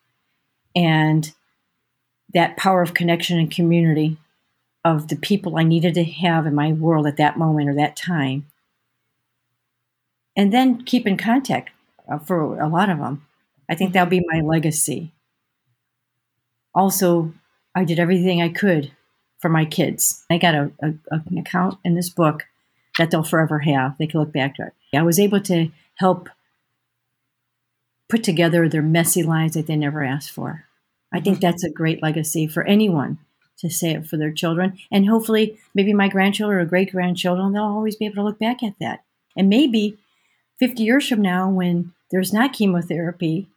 [0.76, 1.32] and
[2.34, 4.18] that power of connection and community
[4.84, 7.96] of the people I needed to have in my world at that moment or that
[7.96, 8.46] time.
[10.36, 11.72] And then keep in contact
[12.10, 13.26] uh, for a lot of them.
[13.70, 15.12] I think that'll be my legacy.
[16.76, 17.34] Also,
[17.74, 18.92] I did everything I could
[19.40, 20.24] for my kids.
[20.30, 22.46] I got a, a, an account in this book
[22.98, 23.98] that they'll forever have.
[23.98, 24.74] They can look back to it.
[24.94, 26.30] I was able to help
[28.10, 30.66] put together their messy lives that they never asked for.
[31.14, 31.48] I think mm-hmm.
[31.48, 33.20] that's a great legacy for anyone
[33.58, 34.78] to say it for their children.
[34.92, 38.62] And hopefully, maybe my grandchildren or great grandchildren, they'll always be able to look back
[38.64, 39.04] at that.
[39.38, 39.98] And maybe
[40.60, 43.48] 50 years from now, when there's not chemotherapy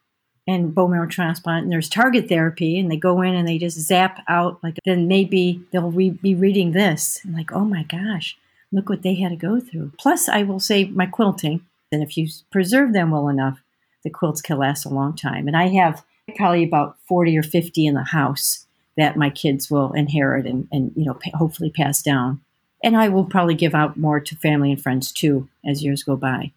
[0.47, 3.79] and bone marrow transplant and there's target therapy and they go in and they just
[3.79, 8.37] zap out, like, then maybe they'll re- be reading this and like, oh my gosh,
[8.73, 9.93] look what they had to go through.
[9.99, 11.63] Plus, I will say my quilting.
[11.91, 13.63] And if you preserve them well enough,
[14.05, 15.47] the quilts can last a long time.
[15.47, 16.05] And I have
[16.37, 20.93] probably about 40 or 50 in the house that my kids will inherit and, and
[20.97, 22.41] you know, hopefully pass down.
[22.83, 26.17] And I will probably give out more to family and friends too as years go
[26.17, 26.53] by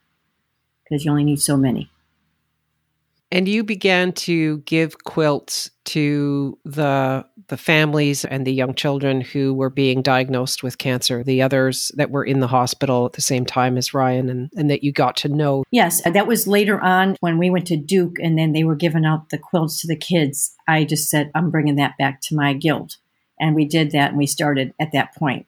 [0.84, 1.90] because you only need so many.
[3.32, 9.54] And you began to give quilts to the the families and the young children who
[9.54, 13.46] were being diagnosed with cancer, the others that were in the hospital at the same
[13.46, 15.66] time as Ryan and, and that you got to know.
[15.70, 18.76] Yes, uh, that was later on when we went to Duke and then they were
[18.76, 20.56] giving out the quilts to the kids.
[20.66, 22.96] I just said, I'm bringing that back to my guild.
[23.38, 25.46] And we did that and we started at that point.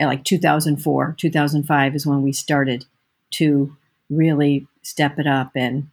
[0.00, 2.86] At like 2004, 2005 is when we started
[3.32, 3.76] to
[4.08, 5.88] really step it up and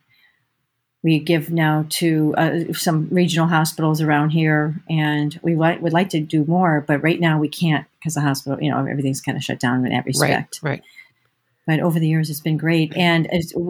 [1.01, 6.19] we give now to uh, some regional hospitals around here and we would like to
[6.19, 9.43] do more but right now we can't because the hospital you know everything's kind of
[9.43, 10.83] shut down in that respect right, right.
[11.65, 13.29] but over the years it's been great and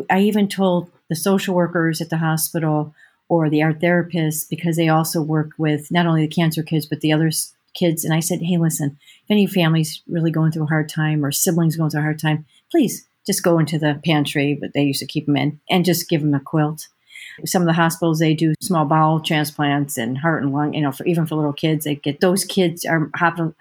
[0.09, 2.93] i even told the social workers at the hospital
[3.27, 7.01] or the art therapists because they also work with not only the cancer kids but
[7.01, 7.29] the other
[7.73, 11.23] kids and i said hey listen if any family's really going through a hard time
[11.23, 14.81] or siblings going through a hard time please just go into the pantry but they
[14.81, 16.87] used to keep them in and just give them a quilt
[17.45, 20.73] some of the hospitals they do small bowel transplants and heart and lung.
[20.73, 23.09] You know, for even for little kids, they get those kids are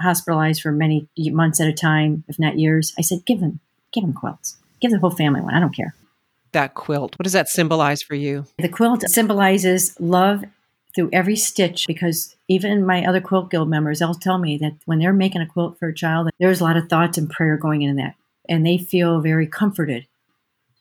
[0.00, 2.94] hospitalized for many months at a time, if not years.
[2.98, 3.60] I said, give them,
[3.92, 5.54] give them quilts, give the whole family one.
[5.54, 5.94] I don't care.
[6.52, 8.46] That quilt, what does that symbolize for you?
[8.58, 10.44] The quilt symbolizes love
[10.94, 14.98] through every stitch because even my other quilt guild members they'll tell me that when
[14.98, 17.82] they're making a quilt for a child there's a lot of thoughts and prayer going
[17.82, 18.14] into that
[18.48, 20.06] and they feel very comforted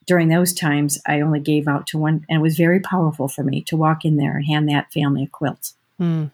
[0.07, 3.43] during those times, I only gave out to one, and it was very powerful for
[3.43, 5.73] me to walk in there and hand that family a quilt.
[5.99, 6.31] Mm.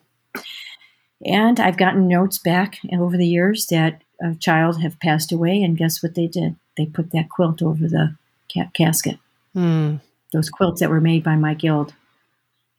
[1.26, 5.78] And I've gotten notes back over the years that a child have passed away, and
[5.78, 6.56] guess what they did?
[6.78, 8.16] They put that quilt over the
[8.54, 9.18] ca- casket.
[9.56, 10.02] Mm.
[10.32, 11.94] Those quilts that were made by my guild.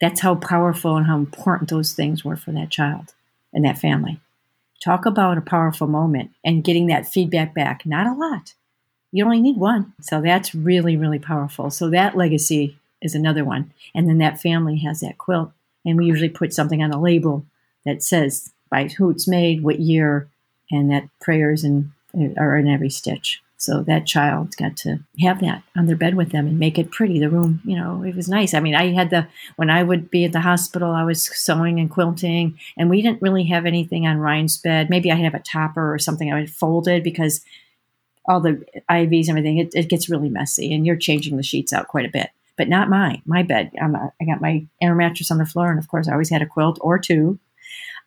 [0.01, 3.15] That's how powerful and how important those things were for that child
[3.53, 4.21] and that family.
[4.83, 7.87] Talk about a powerful moment and getting that feedback back.
[7.87, 8.55] Not a lot,
[9.15, 9.93] you only need one.
[10.01, 11.71] So that's really, really powerful.
[11.71, 13.73] So that legacy is another one.
[13.95, 15.53] And then that family has that quilt.
[15.87, 17.47] And we usually put something on a label
[17.85, 20.29] that says by who it's made, what year,
[20.69, 23.41] and that prayers and uh, are in every stitch.
[23.57, 26.91] So that child's got to have that on their bed with them and make it
[26.91, 27.21] pretty.
[27.21, 28.53] The room, you know, it was nice.
[28.53, 31.79] I mean, I had the, when I would be at the hospital, I was sewing
[31.79, 34.91] and quilting, and we didn't really have anything on Ryan's bed.
[34.91, 37.43] Maybe I have a topper or something I would folded because
[38.27, 41.73] all the IVs and everything, it, it gets really messy and you're changing the sheets
[41.73, 42.31] out quite a bit.
[42.57, 43.73] But not mine, my bed.
[43.83, 46.31] I'm a, I got my air mattress on the floor, and of course, I always
[46.31, 47.41] had a quilt or two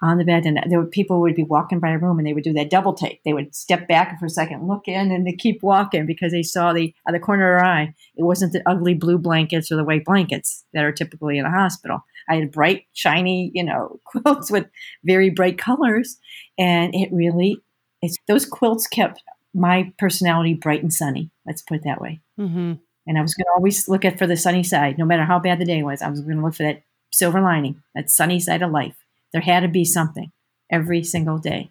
[0.02, 0.46] on the bed.
[0.46, 2.70] And there were people would be walking by a room and they would do that
[2.70, 3.24] double take.
[3.24, 6.44] They would step back for a second, look in, and they keep walking because they
[6.44, 7.94] saw the out the corner of their eye.
[8.16, 11.52] It wasn't the ugly blue blankets or the white blankets that are typically in a
[11.52, 12.04] hospital.
[12.30, 14.68] I had bright, shiny, you know, quilts with
[15.04, 16.18] very bright colors,
[16.58, 17.62] and it really,
[18.02, 19.24] it's those quilts kept
[19.58, 21.32] my personality bright and sunny.
[21.46, 22.22] Let's put it that way.
[22.40, 22.74] Mm-hmm.
[23.08, 25.40] And I was going to always look at for the sunny side, no matter how
[25.40, 26.02] bad the day was.
[26.02, 28.96] I was going to look for that silver lining, that sunny side of life.
[29.34, 30.32] There had to be something
[30.70, 31.70] every single day.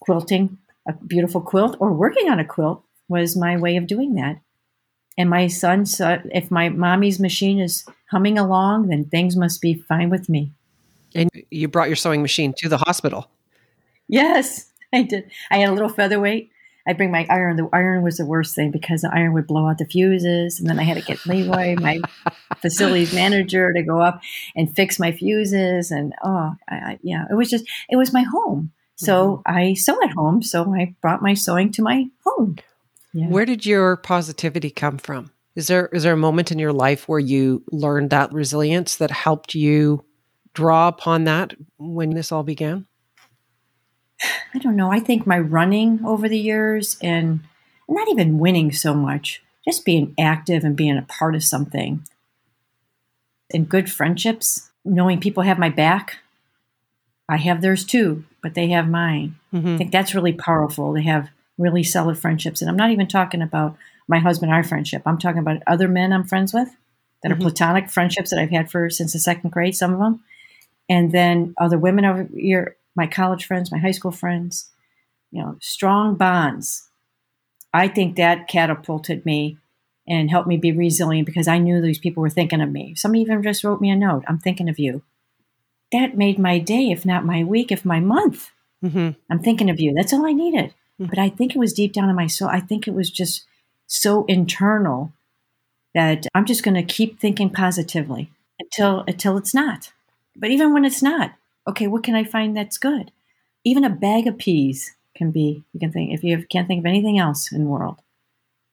[0.00, 4.40] Quilting a beautiful quilt or working on a quilt was my way of doing that.
[5.16, 9.74] And my son said, if my mommy's machine is humming along, then things must be
[9.74, 10.52] fine with me.
[11.14, 13.30] And you brought your sewing machine to the hospital.
[14.08, 15.30] Yes, I did.
[15.50, 16.50] I had a little featherweight
[16.86, 17.56] I bring my iron.
[17.56, 20.68] The iron was the worst thing because the iron would blow out the fuses, and
[20.68, 22.00] then I had to get Leroy, my
[22.62, 24.20] facilities manager, to go up
[24.56, 25.90] and fix my fuses.
[25.90, 28.72] And oh, I, I, yeah, it was just it was my home.
[28.96, 29.56] So mm-hmm.
[29.56, 30.42] I sew at home.
[30.42, 32.56] So I brought my sewing to my home.
[33.12, 33.28] Yeah.
[33.28, 35.30] Where did your positivity come from?
[35.56, 39.10] Is there is there a moment in your life where you learned that resilience that
[39.10, 40.04] helped you
[40.54, 42.86] draw upon that when this all began?
[44.54, 44.92] I don't know.
[44.92, 47.40] I think my running over the years and
[47.88, 52.02] not even winning so much, just being active and being a part of something
[53.52, 56.18] and good friendships, knowing people have my back.
[57.28, 59.36] I have theirs too, but they have mine.
[59.52, 59.74] Mm-hmm.
[59.74, 62.60] I think that's really powerful to have really solid friendships.
[62.60, 63.76] And I'm not even talking about
[64.08, 65.02] my husband, our friendship.
[65.06, 66.68] I'm talking about other men I'm friends with
[67.22, 67.40] that mm-hmm.
[67.40, 70.22] are platonic friendships that I've had for since the second grade, some of them.
[70.88, 74.70] And then other women over here my college friends, my high school friends,
[75.30, 76.88] you know, strong bonds.
[77.72, 79.58] I think that catapulted me
[80.08, 82.94] and helped me be resilient because I knew these people were thinking of me.
[82.96, 85.02] Some even just wrote me a note I'm thinking of you.
[85.92, 88.50] That made my day, if not my week, if my month.
[88.84, 89.10] Mm-hmm.
[89.30, 89.92] I'm thinking of you.
[89.94, 90.74] That's all I needed.
[91.00, 91.06] Mm-hmm.
[91.06, 92.48] But I think it was deep down in my soul.
[92.48, 93.44] I think it was just
[93.86, 95.12] so internal
[95.94, 99.92] that I'm just going to keep thinking positively until until it's not.
[100.36, 101.34] But even when it's not,
[101.66, 103.12] okay, what can I find that's good?
[103.64, 106.86] Even a bag of peas can be, you can think, if you can't think of
[106.86, 108.00] anything else in the world,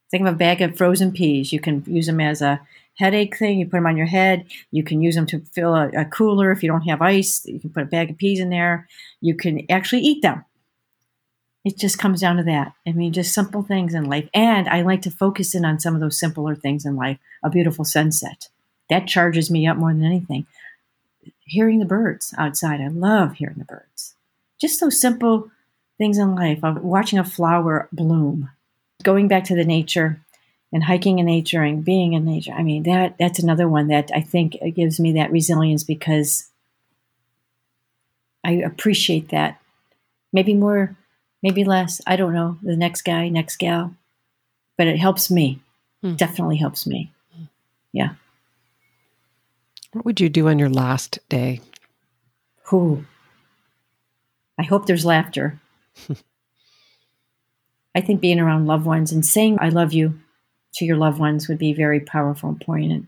[0.09, 1.51] think of a bag of frozen peas.
[1.51, 2.61] You can use them as a
[2.97, 3.59] headache thing.
[3.59, 4.45] You put them on your head.
[4.71, 7.45] You can use them to fill a, a cooler if you don't have ice.
[7.45, 8.87] You can put a bag of peas in there.
[9.21, 10.45] You can actually eat them.
[11.65, 12.73] It just comes down to that.
[12.87, 14.29] I mean, just simple things in life.
[14.33, 17.17] And I like to focus in on some of those simpler things in life.
[17.43, 18.47] A beautiful sunset.
[18.89, 20.47] That charges me up more than anything.
[21.47, 22.81] Hearing the birds outside.
[22.81, 24.15] I love hearing the birds.
[24.59, 25.49] Just those simple
[25.97, 26.59] things in life.
[26.63, 28.49] Of watching a flower bloom.
[29.03, 30.19] Going back to the nature
[30.73, 32.51] and hiking in nature and being in nature.
[32.51, 36.49] I mean, that that's another one that I think gives me that resilience because
[38.43, 39.59] I appreciate that.
[40.33, 40.95] Maybe more,
[41.41, 42.01] maybe less.
[42.05, 42.57] I don't know.
[42.61, 43.95] The next guy, next gal,
[44.77, 45.61] but it helps me.
[46.01, 46.15] Hmm.
[46.15, 47.11] Definitely helps me.
[47.93, 48.15] Yeah.
[49.93, 51.61] What would you do on your last day?
[52.65, 53.05] Who?
[54.57, 55.59] I hope there's laughter.
[57.95, 60.19] I think being around loved ones and saying I love you
[60.73, 63.07] to your loved ones would be very powerful and poignant.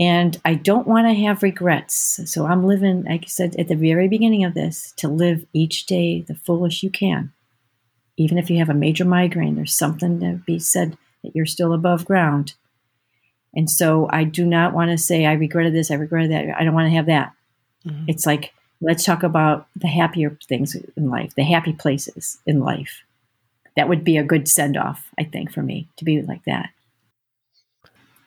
[0.00, 2.20] And I don't want to have regrets.
[2.26, 5.86] So I'm living, like I said at the very beginning of this, to live each
[5.86, 7.32] day the fullest you can.
[8.16, 11.72] Even if you have a major migraine, there's something to be said that you're still
[11.72, 12.54] above ground.
[13.58, 16.56] And so I do not want to say, I regretted this, I regretted that.
[16.56, 17.32] I don't want to have that.
[17.84, 18.04] Mm-hmm.
[18.06, 23.02] It's like, let's talk about the happier things in life, the happy places in life
[23.76, 26.70] that would be a good send off, I think, for me to be like that.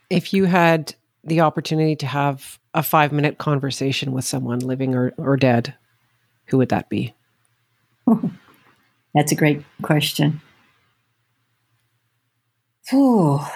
[0.09, 5.13] If you had the opportunity to have a five minute conversation with someone living or,
[5.17, 5.75] or dead,
[6.47, 7.13] who would that be?
[9.15, 10.41] That's a great question.
[12.91, 13.49] Oh,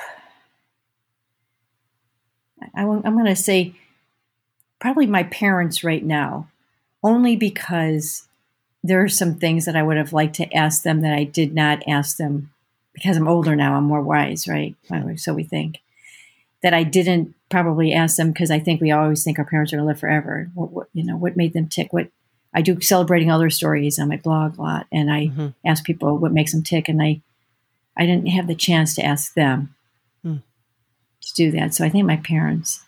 [2.76, 3.76] I, I'm going to say
[4.80, 6.50] probably my parents right now,
[7.04, 8.28] only because
[8.84, 11.54] there are some things that I would have liked to ask them that I did
[11.56, 12.52] not ask them
[12.94, 13.76] because I'm older now.
[13.76, 14.76] I'm more wise, right?
[15.18, 15.80] So we think
[16.62, 19.78] that I didn't probably ask them because I think we always think our parents are
[19.78, 20.50] going to live forever.
[20.54, 21.94] What, what, you know, what made them tick?
[21.94, 22.08] What
[22.54, 25.48] I do celebrating other stories on my blog a lot, and I mm-hmm.
[25.66, 27.22] ask people what makes them tick, and I
[27.98, 29.76] I didn't have the chance to ask them
[31.36, 31.74] do that.
[31.74, 32.84] So I think my parents,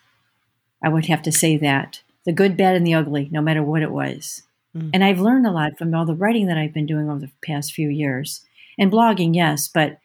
[0.83, 3.81] I would have to say that the good, bad, and the ugly, no matter what
[3.81, 4.43] it was.
[4.75, 4.89] Mm.
[4.93, 7.31] And I've learned a lot from all the writing that I've been doing over the
[7.41, 8.41] past few years.
[8.77, 9.99] And blogging, yes, but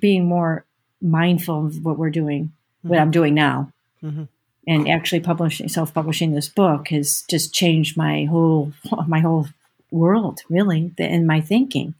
[0.00, 0.66] being more
[1.00, 2.88] mindful of what we're doing, mm-hmm.
[2.88, 3.72] what I'm doing now.
[4.02, 4.24] Mm-hmm.
[4.66, 8.72] And actually publishing self-publishing this book has just changed my whole
[9.06, 9.46] my whole
[9.90, 11.94] world, really, in my thinking.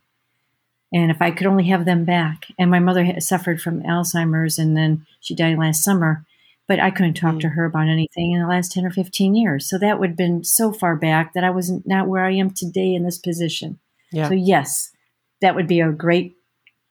[0.92, 2.46] And if I could only have them back.
[2.58, 6.24] And my mother suffered from Alzheimer's and then she died last summer
[6.68, 7.40] but I couldn't talk mm.
[7.40, 9.68] to her about anything in the last 10 or 15 years.
[9.68, 12.50] So that would have been so far back that I was not where I am
[12.50, 13.78] today in this position.
[14.12, 14.28] Yeah.
[14.28, 14.92] So, yes,
[15.40, 16.36] that would be a great,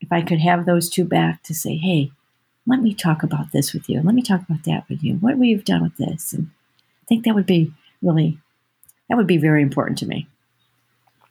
[0.02, 2.12] if I could have those two back to say, hey,
[2.66, 4.02] let me talk about this with you.
[4.02, 5.14] Let me talk about that with you.
[5.16, 6.34] What we've done with this.
[6.34, 6.50] And
[7.04, 7.72] I think that would be
[8.02, 8.40] really,
[9.10, 10.28] that would be very important to me.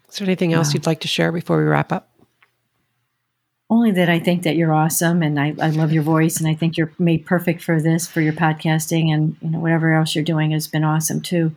[0.09, 0.75] Is there anything else wow.
[0.75, 2.09] you'd like to share before we wrap up?
[3.69, 6.55] Only that I think that you're awesome and I, I love your voice and I
[6.55, 10.25] think you're made perfect for this, for your podcasting and you know whatever else you're
[10.25, 11.55] doing has been awesome too.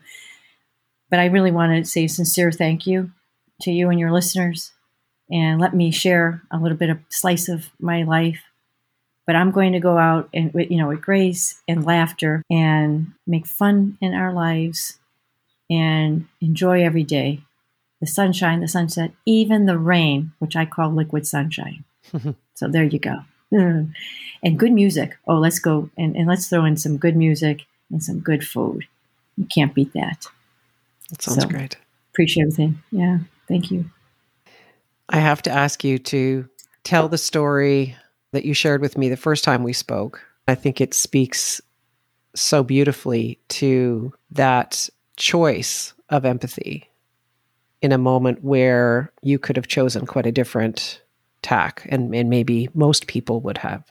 [1.10, 3.12] But I really want to say a sincere thank you
[3.62, 4.72] to you and your listeners
[5.32, 8.42] and let me share a little bit of slice of my life.
[9.28, 13.46] But I'm going to go out and you know with grace and laughter and make
[13.46, 14.98] fun in our lives
[15.70, 17.42] and enjoy every day.
[18.02, 21.84] The sunshine, the sunset, even the rain, which I call liquid sunshine.
[22.56, 23.20] So there you go.
[23.52, 23.94] and
[24.58, 25.18] good music.
[25.28, 28.86] Oh, let's go and, and let's throw in some good music and some good food.
[29.38, 30.28] You can't beat that.
[31.10, 31.78] That sounds so, great.
[32.14, 32.82] Appreciate everything.
[32.92, 33.20] Yeah.
[33.48, 33.86] Thank you.
[35.10, 36.48] I have to ask you to
[36.84, 37.96] tell the story
[38.32, 40.24] that you shared with me the first time we spoke.
[40.48, 41.62] I think it speaks
[42.36, 44.88] so beautifully to that
[45.18, 46.90] choice of empathy
[47.82, 51.02] in a moment where you could have chosen quite a different
[51.42, 53.84] tack, and, and maybe most people would have.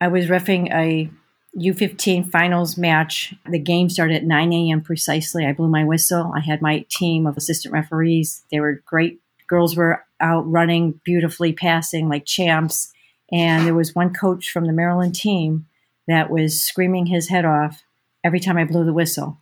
[0.00, 1.10] I was refing a
[1.58, 3.34] U15 finals match.
[3.48, 4.80] The game started at 9 a.m.
[4.80, 5.46] precisely.
[5.46, 6.32] I blew my whistle.
[6.36, 8.44] I had my team of assistant referees.
[8.50, 9.20] They were great.
[9.48, 12.92] Girls were out running beautifully, passing like champs.
[13.32, 15.66] And there was one coach from the Maryland team
[16.06, 17.82] that was screaming his head off
[18.24, 19.38] every time I blew the whistle.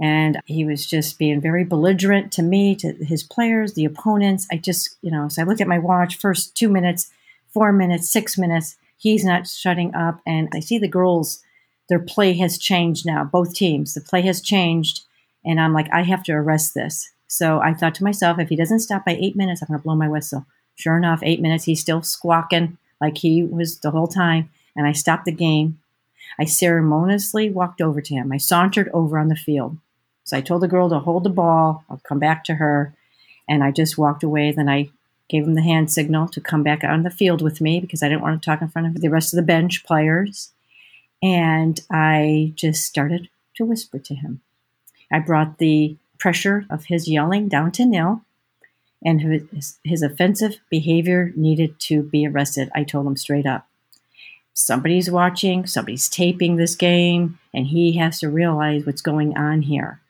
[0.00, 4.46] And he was just being very belligerent to me, to his players, the opponents.
[4.52, 7.10] I just, you know, so I looked at my watch, first two minutes,
[7.48, 8.76] four minutes, six minutes.
[8.98, 10.20] He's not shutting up.
[10.26, 11.42] And I see the girls,
[11.88, 13.94] their play has changed now, both teams.
[13.94, 15.02] The play has changed.
[15.44, 17.10] And I'm like, I have to arrest this.
[17.28, 19.84] So I thought to myself, if he doesn't stop by eight minutes, I'm going to
[19.84, 20.46] blow my whistle.
[20.74, 24.50] Sure enough, eight minutes, he's still squawking like he was the whole time.
[24.74, 25.80] And I stopped the game.
[26.38, 28.30] I ceremoniously walked over to him.
[28.30, 29.78] I sauntered over on the field.
[30.26, 31.84] So I told the girl to hold the ball.
[31.88, 32.92] I'll come back to her.
[33.48, 34.52] And I just walked away.
[34.52, 34.90] Then I
[35.28, 38.08] gave him the hand signal to come back on the field with me because I
[38.08, 40.52] didn't want to talk in front of the rest of the bench players.
[41.22, 44.40] And I just started to whisper to him.
[45.12, 48.22] I brought the pressure of his yelling down to nil,
[49.04, 52.68] and his, his offensive behavior needed to be arrested.
[52.74, 53.68] I told him straight up
[54.52, 60.00] somebody's watching, somebody's taping this game, and he has to realize what's going on here.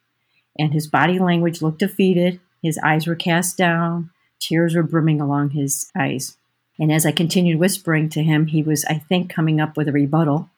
[0.59, 2.41] And his body language looked defeated.
[2.63, 4.11] His eyes were cast down.
[4.39, 6.37] Tears were brimming along his eyes.
[6.79, 9.93] And as I continued whispering to him, he was, I think, coming up with a
[9.93, 10.51] rebuttal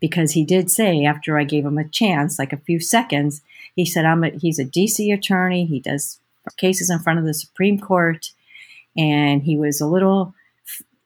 [0.00, 3.42] because he did say after I gave him a chance, like a few seconds,
[3.74, 5.64] he said, "I'm a, he's a DC attorney.
[5.64, 6.18] He does
[6.56, 8.30] cases in front of the Supreme Court,
[8.96, 10.34] and he was a little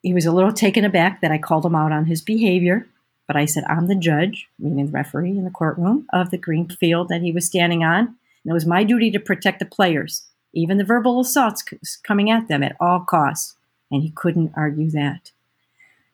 [0.03, 2.87] he was a little taken aback that I called him out on his behavior.
[3.27, 6.67] But I said, I'm the judge, meaning the referee in the courtroom of the green
[6.67, 8.15] field that he was standing on.
[8.49, 10.23] And it was my duty to protect the players,
[10.53, 11.63] even the verbal assaults
[12.03, 13.55] coming at them at all costs.
[13.91, 15.31] And he couldn't argue that.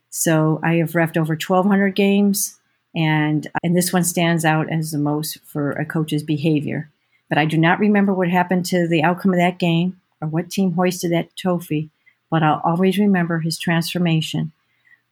[0.09, 2.57] So I have refed over 1,200 games,
[2.95, 6.89] and, and this one stands out as the most for a coach's behavior.
[7.27, 10.49] But I do not remember what happened to the outcome of that game or what
[10.49, 11.89] team hoisted that trophy
[12.29, 14.51] but I'll always remember his transformation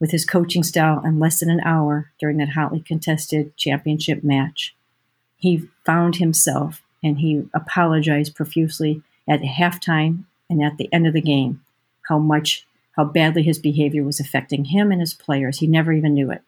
[0.00, 4.76] with his coaching style in less than an hour during that hotly contested championship match.
[5.36, 11.20] He found himself and he apologized profusely at halftime and at the end of the
[11.20, 11.62] game
[12.08, 15.58] how much how badly his behavior was affecting him and his players.
[15.58, 16.42] He never even knew it.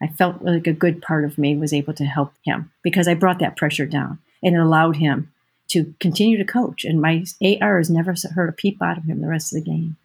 [0.00, 3.14] I felt like a good part of me was able to help him because I
[3.14, 5.32] brought that pressure down and it allowed him
[5.68, 6.84] to continue to coach.
[6.84, 9.70] And my AR has never heard a peep out of him the rest of the
[9.70, 9.96] game.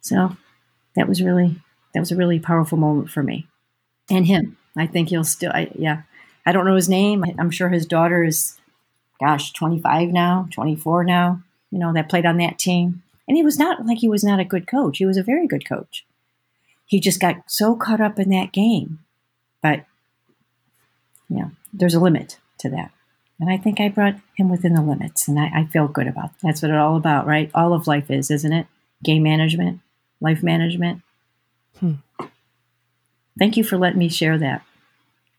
[0.00, 0.36] So
[0.96, 1.56] that was really
[1.94, 3.46] that was a really powerful moment for me
[4.10, 4.56] and him.
[4.76, 6.02] I think he'll still, I, yeah.
[6.46, 7.24] I don't know his name.
[7.38, 8.57] I'm sure his daughter is,
[9.20, 11.42] gosh, 25 now, 24 now.
[11.70, 14.40] You know that played on that team, and he was not like he was not
[14.40, 14.98] a good coach.
[14.98, 16.06] He was a very good coach.
[16.86, 19.00] He just got so caught up in that game,
[19.62, 19.84] but
[21.28, 22.90] you know, there's a limit to that.
[23.40, 26.32] And I think I brought him within the limits, and I, I feel good about
[26.32, 26.38] that.
[26.42, 27.50] That's what it's all about, right?
[27.54, 28.66] All of life is, isn't it?
[29.04, 29.80] Game management,
[30.20, 31.02] life management.
[31.78, 31.94] Hmm.
[33.38, 34.62] Thank you for letting me share that.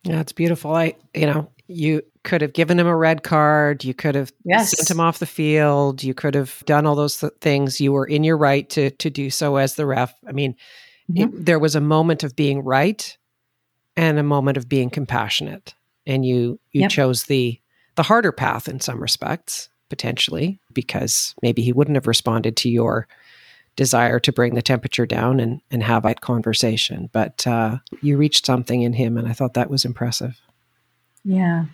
[0.04, 0.74] Yeah, it's beautiful.
[0.74, 3.84] I, you know, you could have given him a red card.
[3.84, 4.72] You could have yes.
[4.72, 6.04] sent him off the field.
[6.04, 7.80] You could have done all those th- things.
[7.80, 10.14] You were in your right to to do so as the ref.
[10.28, 10.56] I mean,
[11.10, 11.38] mm-hmm.
[11.38, 13.18] it, there was a moment of being right
[13.96, 15.76] and a moment of being compassionate,
[16.08, 16.90] and you you yep.
[16.90, 17.62] chose the
[17.96, 23.08] the harder path in some respects, potentially, because maybe he wouldn't have responded to your
[23.76, 27.10] desire to bring the temperature down and, and have that conversation.
[27.14, 30.42] But uh, you reached something in him, and I thought that was impressive.
[31.24, 31.66] Yeah.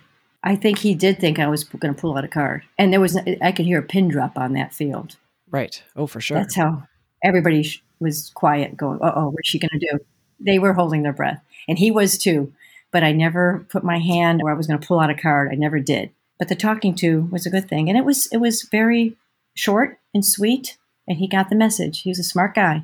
[0.42, 2.62] I think he did think I was going to pull out a card.
[2.78, 5.16] And there was, I could hear a pin drop on that field.
[5.50, 5.82] Right.
[5.96, 6.38] Oh, for sure.
[6.38, 6.84] That's how
[7.22, 7.68] everybody
[7.98, 9.98] was quiet, going, oh, what's she going to do?
[10.38, 11.42] They were holding their breath.
[11.68, 12.52] And he was too.
[12.92, 15.50] But I never put my hand where I was going to pull out a card.
[15.50, 16.10] I never did.
[16.38, 19.16] But the talking to was a good thing, and it was it was very
[19.54, 20.76] short and sweet,
[21.08, 22.02] and he got the message.
[22.02, 22.82] He was a smart guy.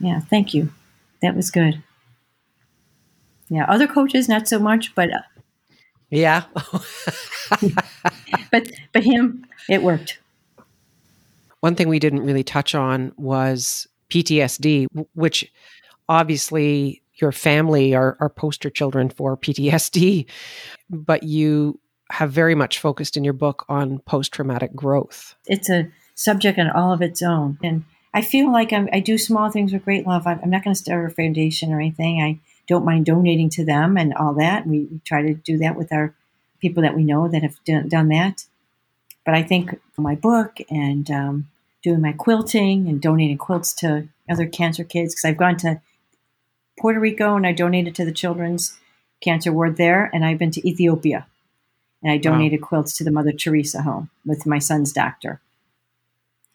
[0.00, 0.70] Yeah, thank you.
[1.22, 1.82] That was good.
[3.50, 5.20] Yeah, other coaches not so much, but uh,
[6.10, 6.44] yeah,
[8.50, 10.18] but but him, it worked.
[11.60, 15.50] One thing we didn't really touch on was PTSD, which
[16.08, 20.26] obviously your family are, are poster children for PTSD,
[20.88, 21.80] but you
[22.10, 25.34] have very much focused in your book on post traumatic growth.
[25.46, 27.58] It's a subject on all of its own.
[27.62, 27.84] And
[28.14, 30.26] I feel like I'm, i do small things with great love.
[30.26, 32.22] I'm not going to start a foundation or anything.
[32.22, 34.66] I don't mind donating to them and all that.
[34.66, 36.14] We, we try to do that with our
[36.60, 38.44] people that we know that have done, done that.
[39.24, 41.48] But I think my book and um,
[41.82, 45.80] doing my quilting and donating quilts to other cancer kids, because I've gone to
[46.78, 48.78] Puerto Rico and I donated to the children's
[49.20, 51.26] cancer ward there, and I've been to Ethiopia
[52.02, 52.68] and I donated wow.
[52.68, 55.40] quilts to the Mother Teresa home with my son's doctor.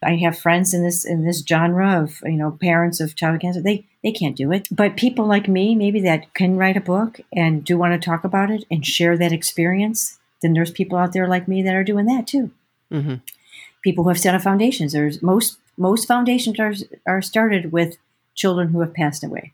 [0.04, 3.60] I have friends in this in this genre of you know parents of child cancer.
[3.60, 7.20] They they can't do it, but people like me, maybe that can write a book
[7.32, 10.18] and do want to talk about it and share that experience.
[10.42, 12.50] Then there's people out there like me that are doing that too.
[12.92, 13.14] Mm-hmm.
[13.82, 14.92] People who have set up foundations.
[14.92, 16.74] There's most most foundations are
[17.06, 17.96] are started with
[18.34, 19.52] children who have passed away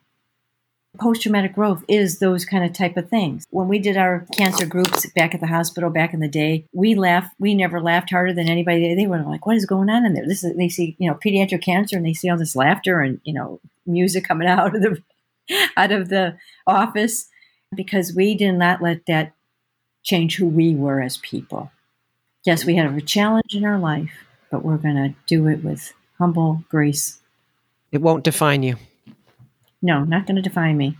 [0.98, 3.46] post traumatic growth is those kind of type of things.
[3.50, 6.94] When we did our cancer groups back at the hospital back in the day, we
[6.94, 7.34] laughed.
[7.38, 8.94] We never laughed harder than anybody.
[8.94, 11.16] They were like, "What is going on in there?" This is they see you know
[11.16, 14.82] pediatric cancer and they see all this laughter and you know music coming out of
[14.82, 15.02] the
[15.76, 16.36] out of the
[16.66, 17.28] office
[17.74, 19.32] because we did not let that
[20.02, 21.70] change who we were as people.
[22.44, 24.12] Yes, we had a challenge in our life,
[24.50, 27.20] but we're going to do it with humble grace.
[27.92, 28.76] It won't define you.
[29.82, 30.96] No, not going to define me.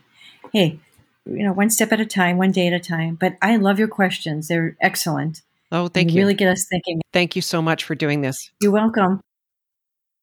[0.53, 0.81] Hey,
[1.27, 3.15] you know, one step at a time, one day at a time.
[3.15, 4.49] But I love your questions.
[4.49, 5.43] They're excellent.
[5.73, 6.17] Oh, thank you.
[6.17, 6.21] you.
[6.23, 7.01] Really get us thinking.
[7.13, 8.51] Thank you so much for doing this.
[8.61, 9.21] You're welcome.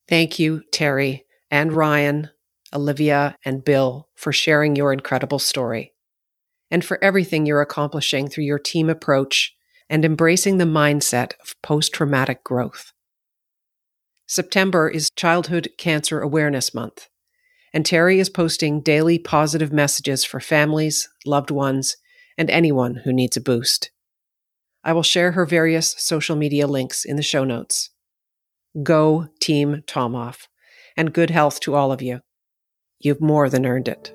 [0.07, 2.29] Thank you, Terri and Ryan,
[2.73, 5.93] Olivia, and Bill, for sharing your incredible story
[6.69, 9.55] and for everything you're accomplishing through your team approach
[9.89, 12.91] and embracing the mindset of post traumatic growth.
[14.27, 17.07] September is Childhood Cancer Awareness Month,
[17.77, 21.95] and Terri is posting daily positive messages for families, loved ones,
[22.35, 23.91] and anyone who needs a boost.
[24.83, 27.91] I will share her various social media links in the show notes.
[28.81, 30.47] Go, Team Tomoff,
[30.97, 32.21] and good health to all of you.
[32.97, 34.11] You've more than earned it.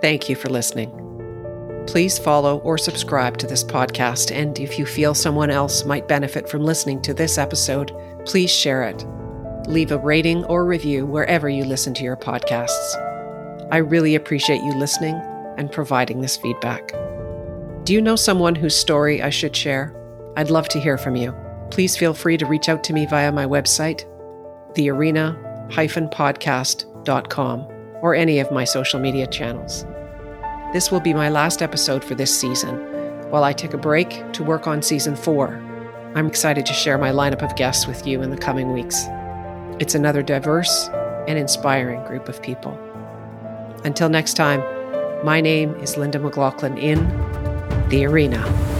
[0.00, 0.88] Thank you for listening.
[1.86, 6.48] Please follow or subscribe to this podcast, and if you feel someone else might benefit
[6.48, 7.92] from listening to this episode,
[8.24, 9.04] please share it.
[9.66, 12.94] Leave a rating or review wherever you listen to your podcasts.
[13.72, 15.14] I really appreciate you listening
[15.56, 16.92] and providing this feedback.
[17.84, 19.96] Do you know someone whose story I should share?
[20.36, 21.34] I'd love to hear from you.
[21.70, 24.04] Please feel free to reach out to me via my website,
[24.74, 27.60] thearena-podcast.com,
[28.02, 29.86] or any of my social media channels.
[30.74, 32.76] This will be my last episode for this season,
[33.30, 35.58] while I take a break to work on season four.
[36.14, 39.06] I'm excited to share my lineup of guests with you in the coming weeks.
[39.80, 40.88] It's another diverse
[41.26, 42.78] and inspiring group of people.
[43.84, 44.62] Until next time,
[45.24, 47.08] my name is Linda McLachlan in
[47.88, 48.73] The Arena.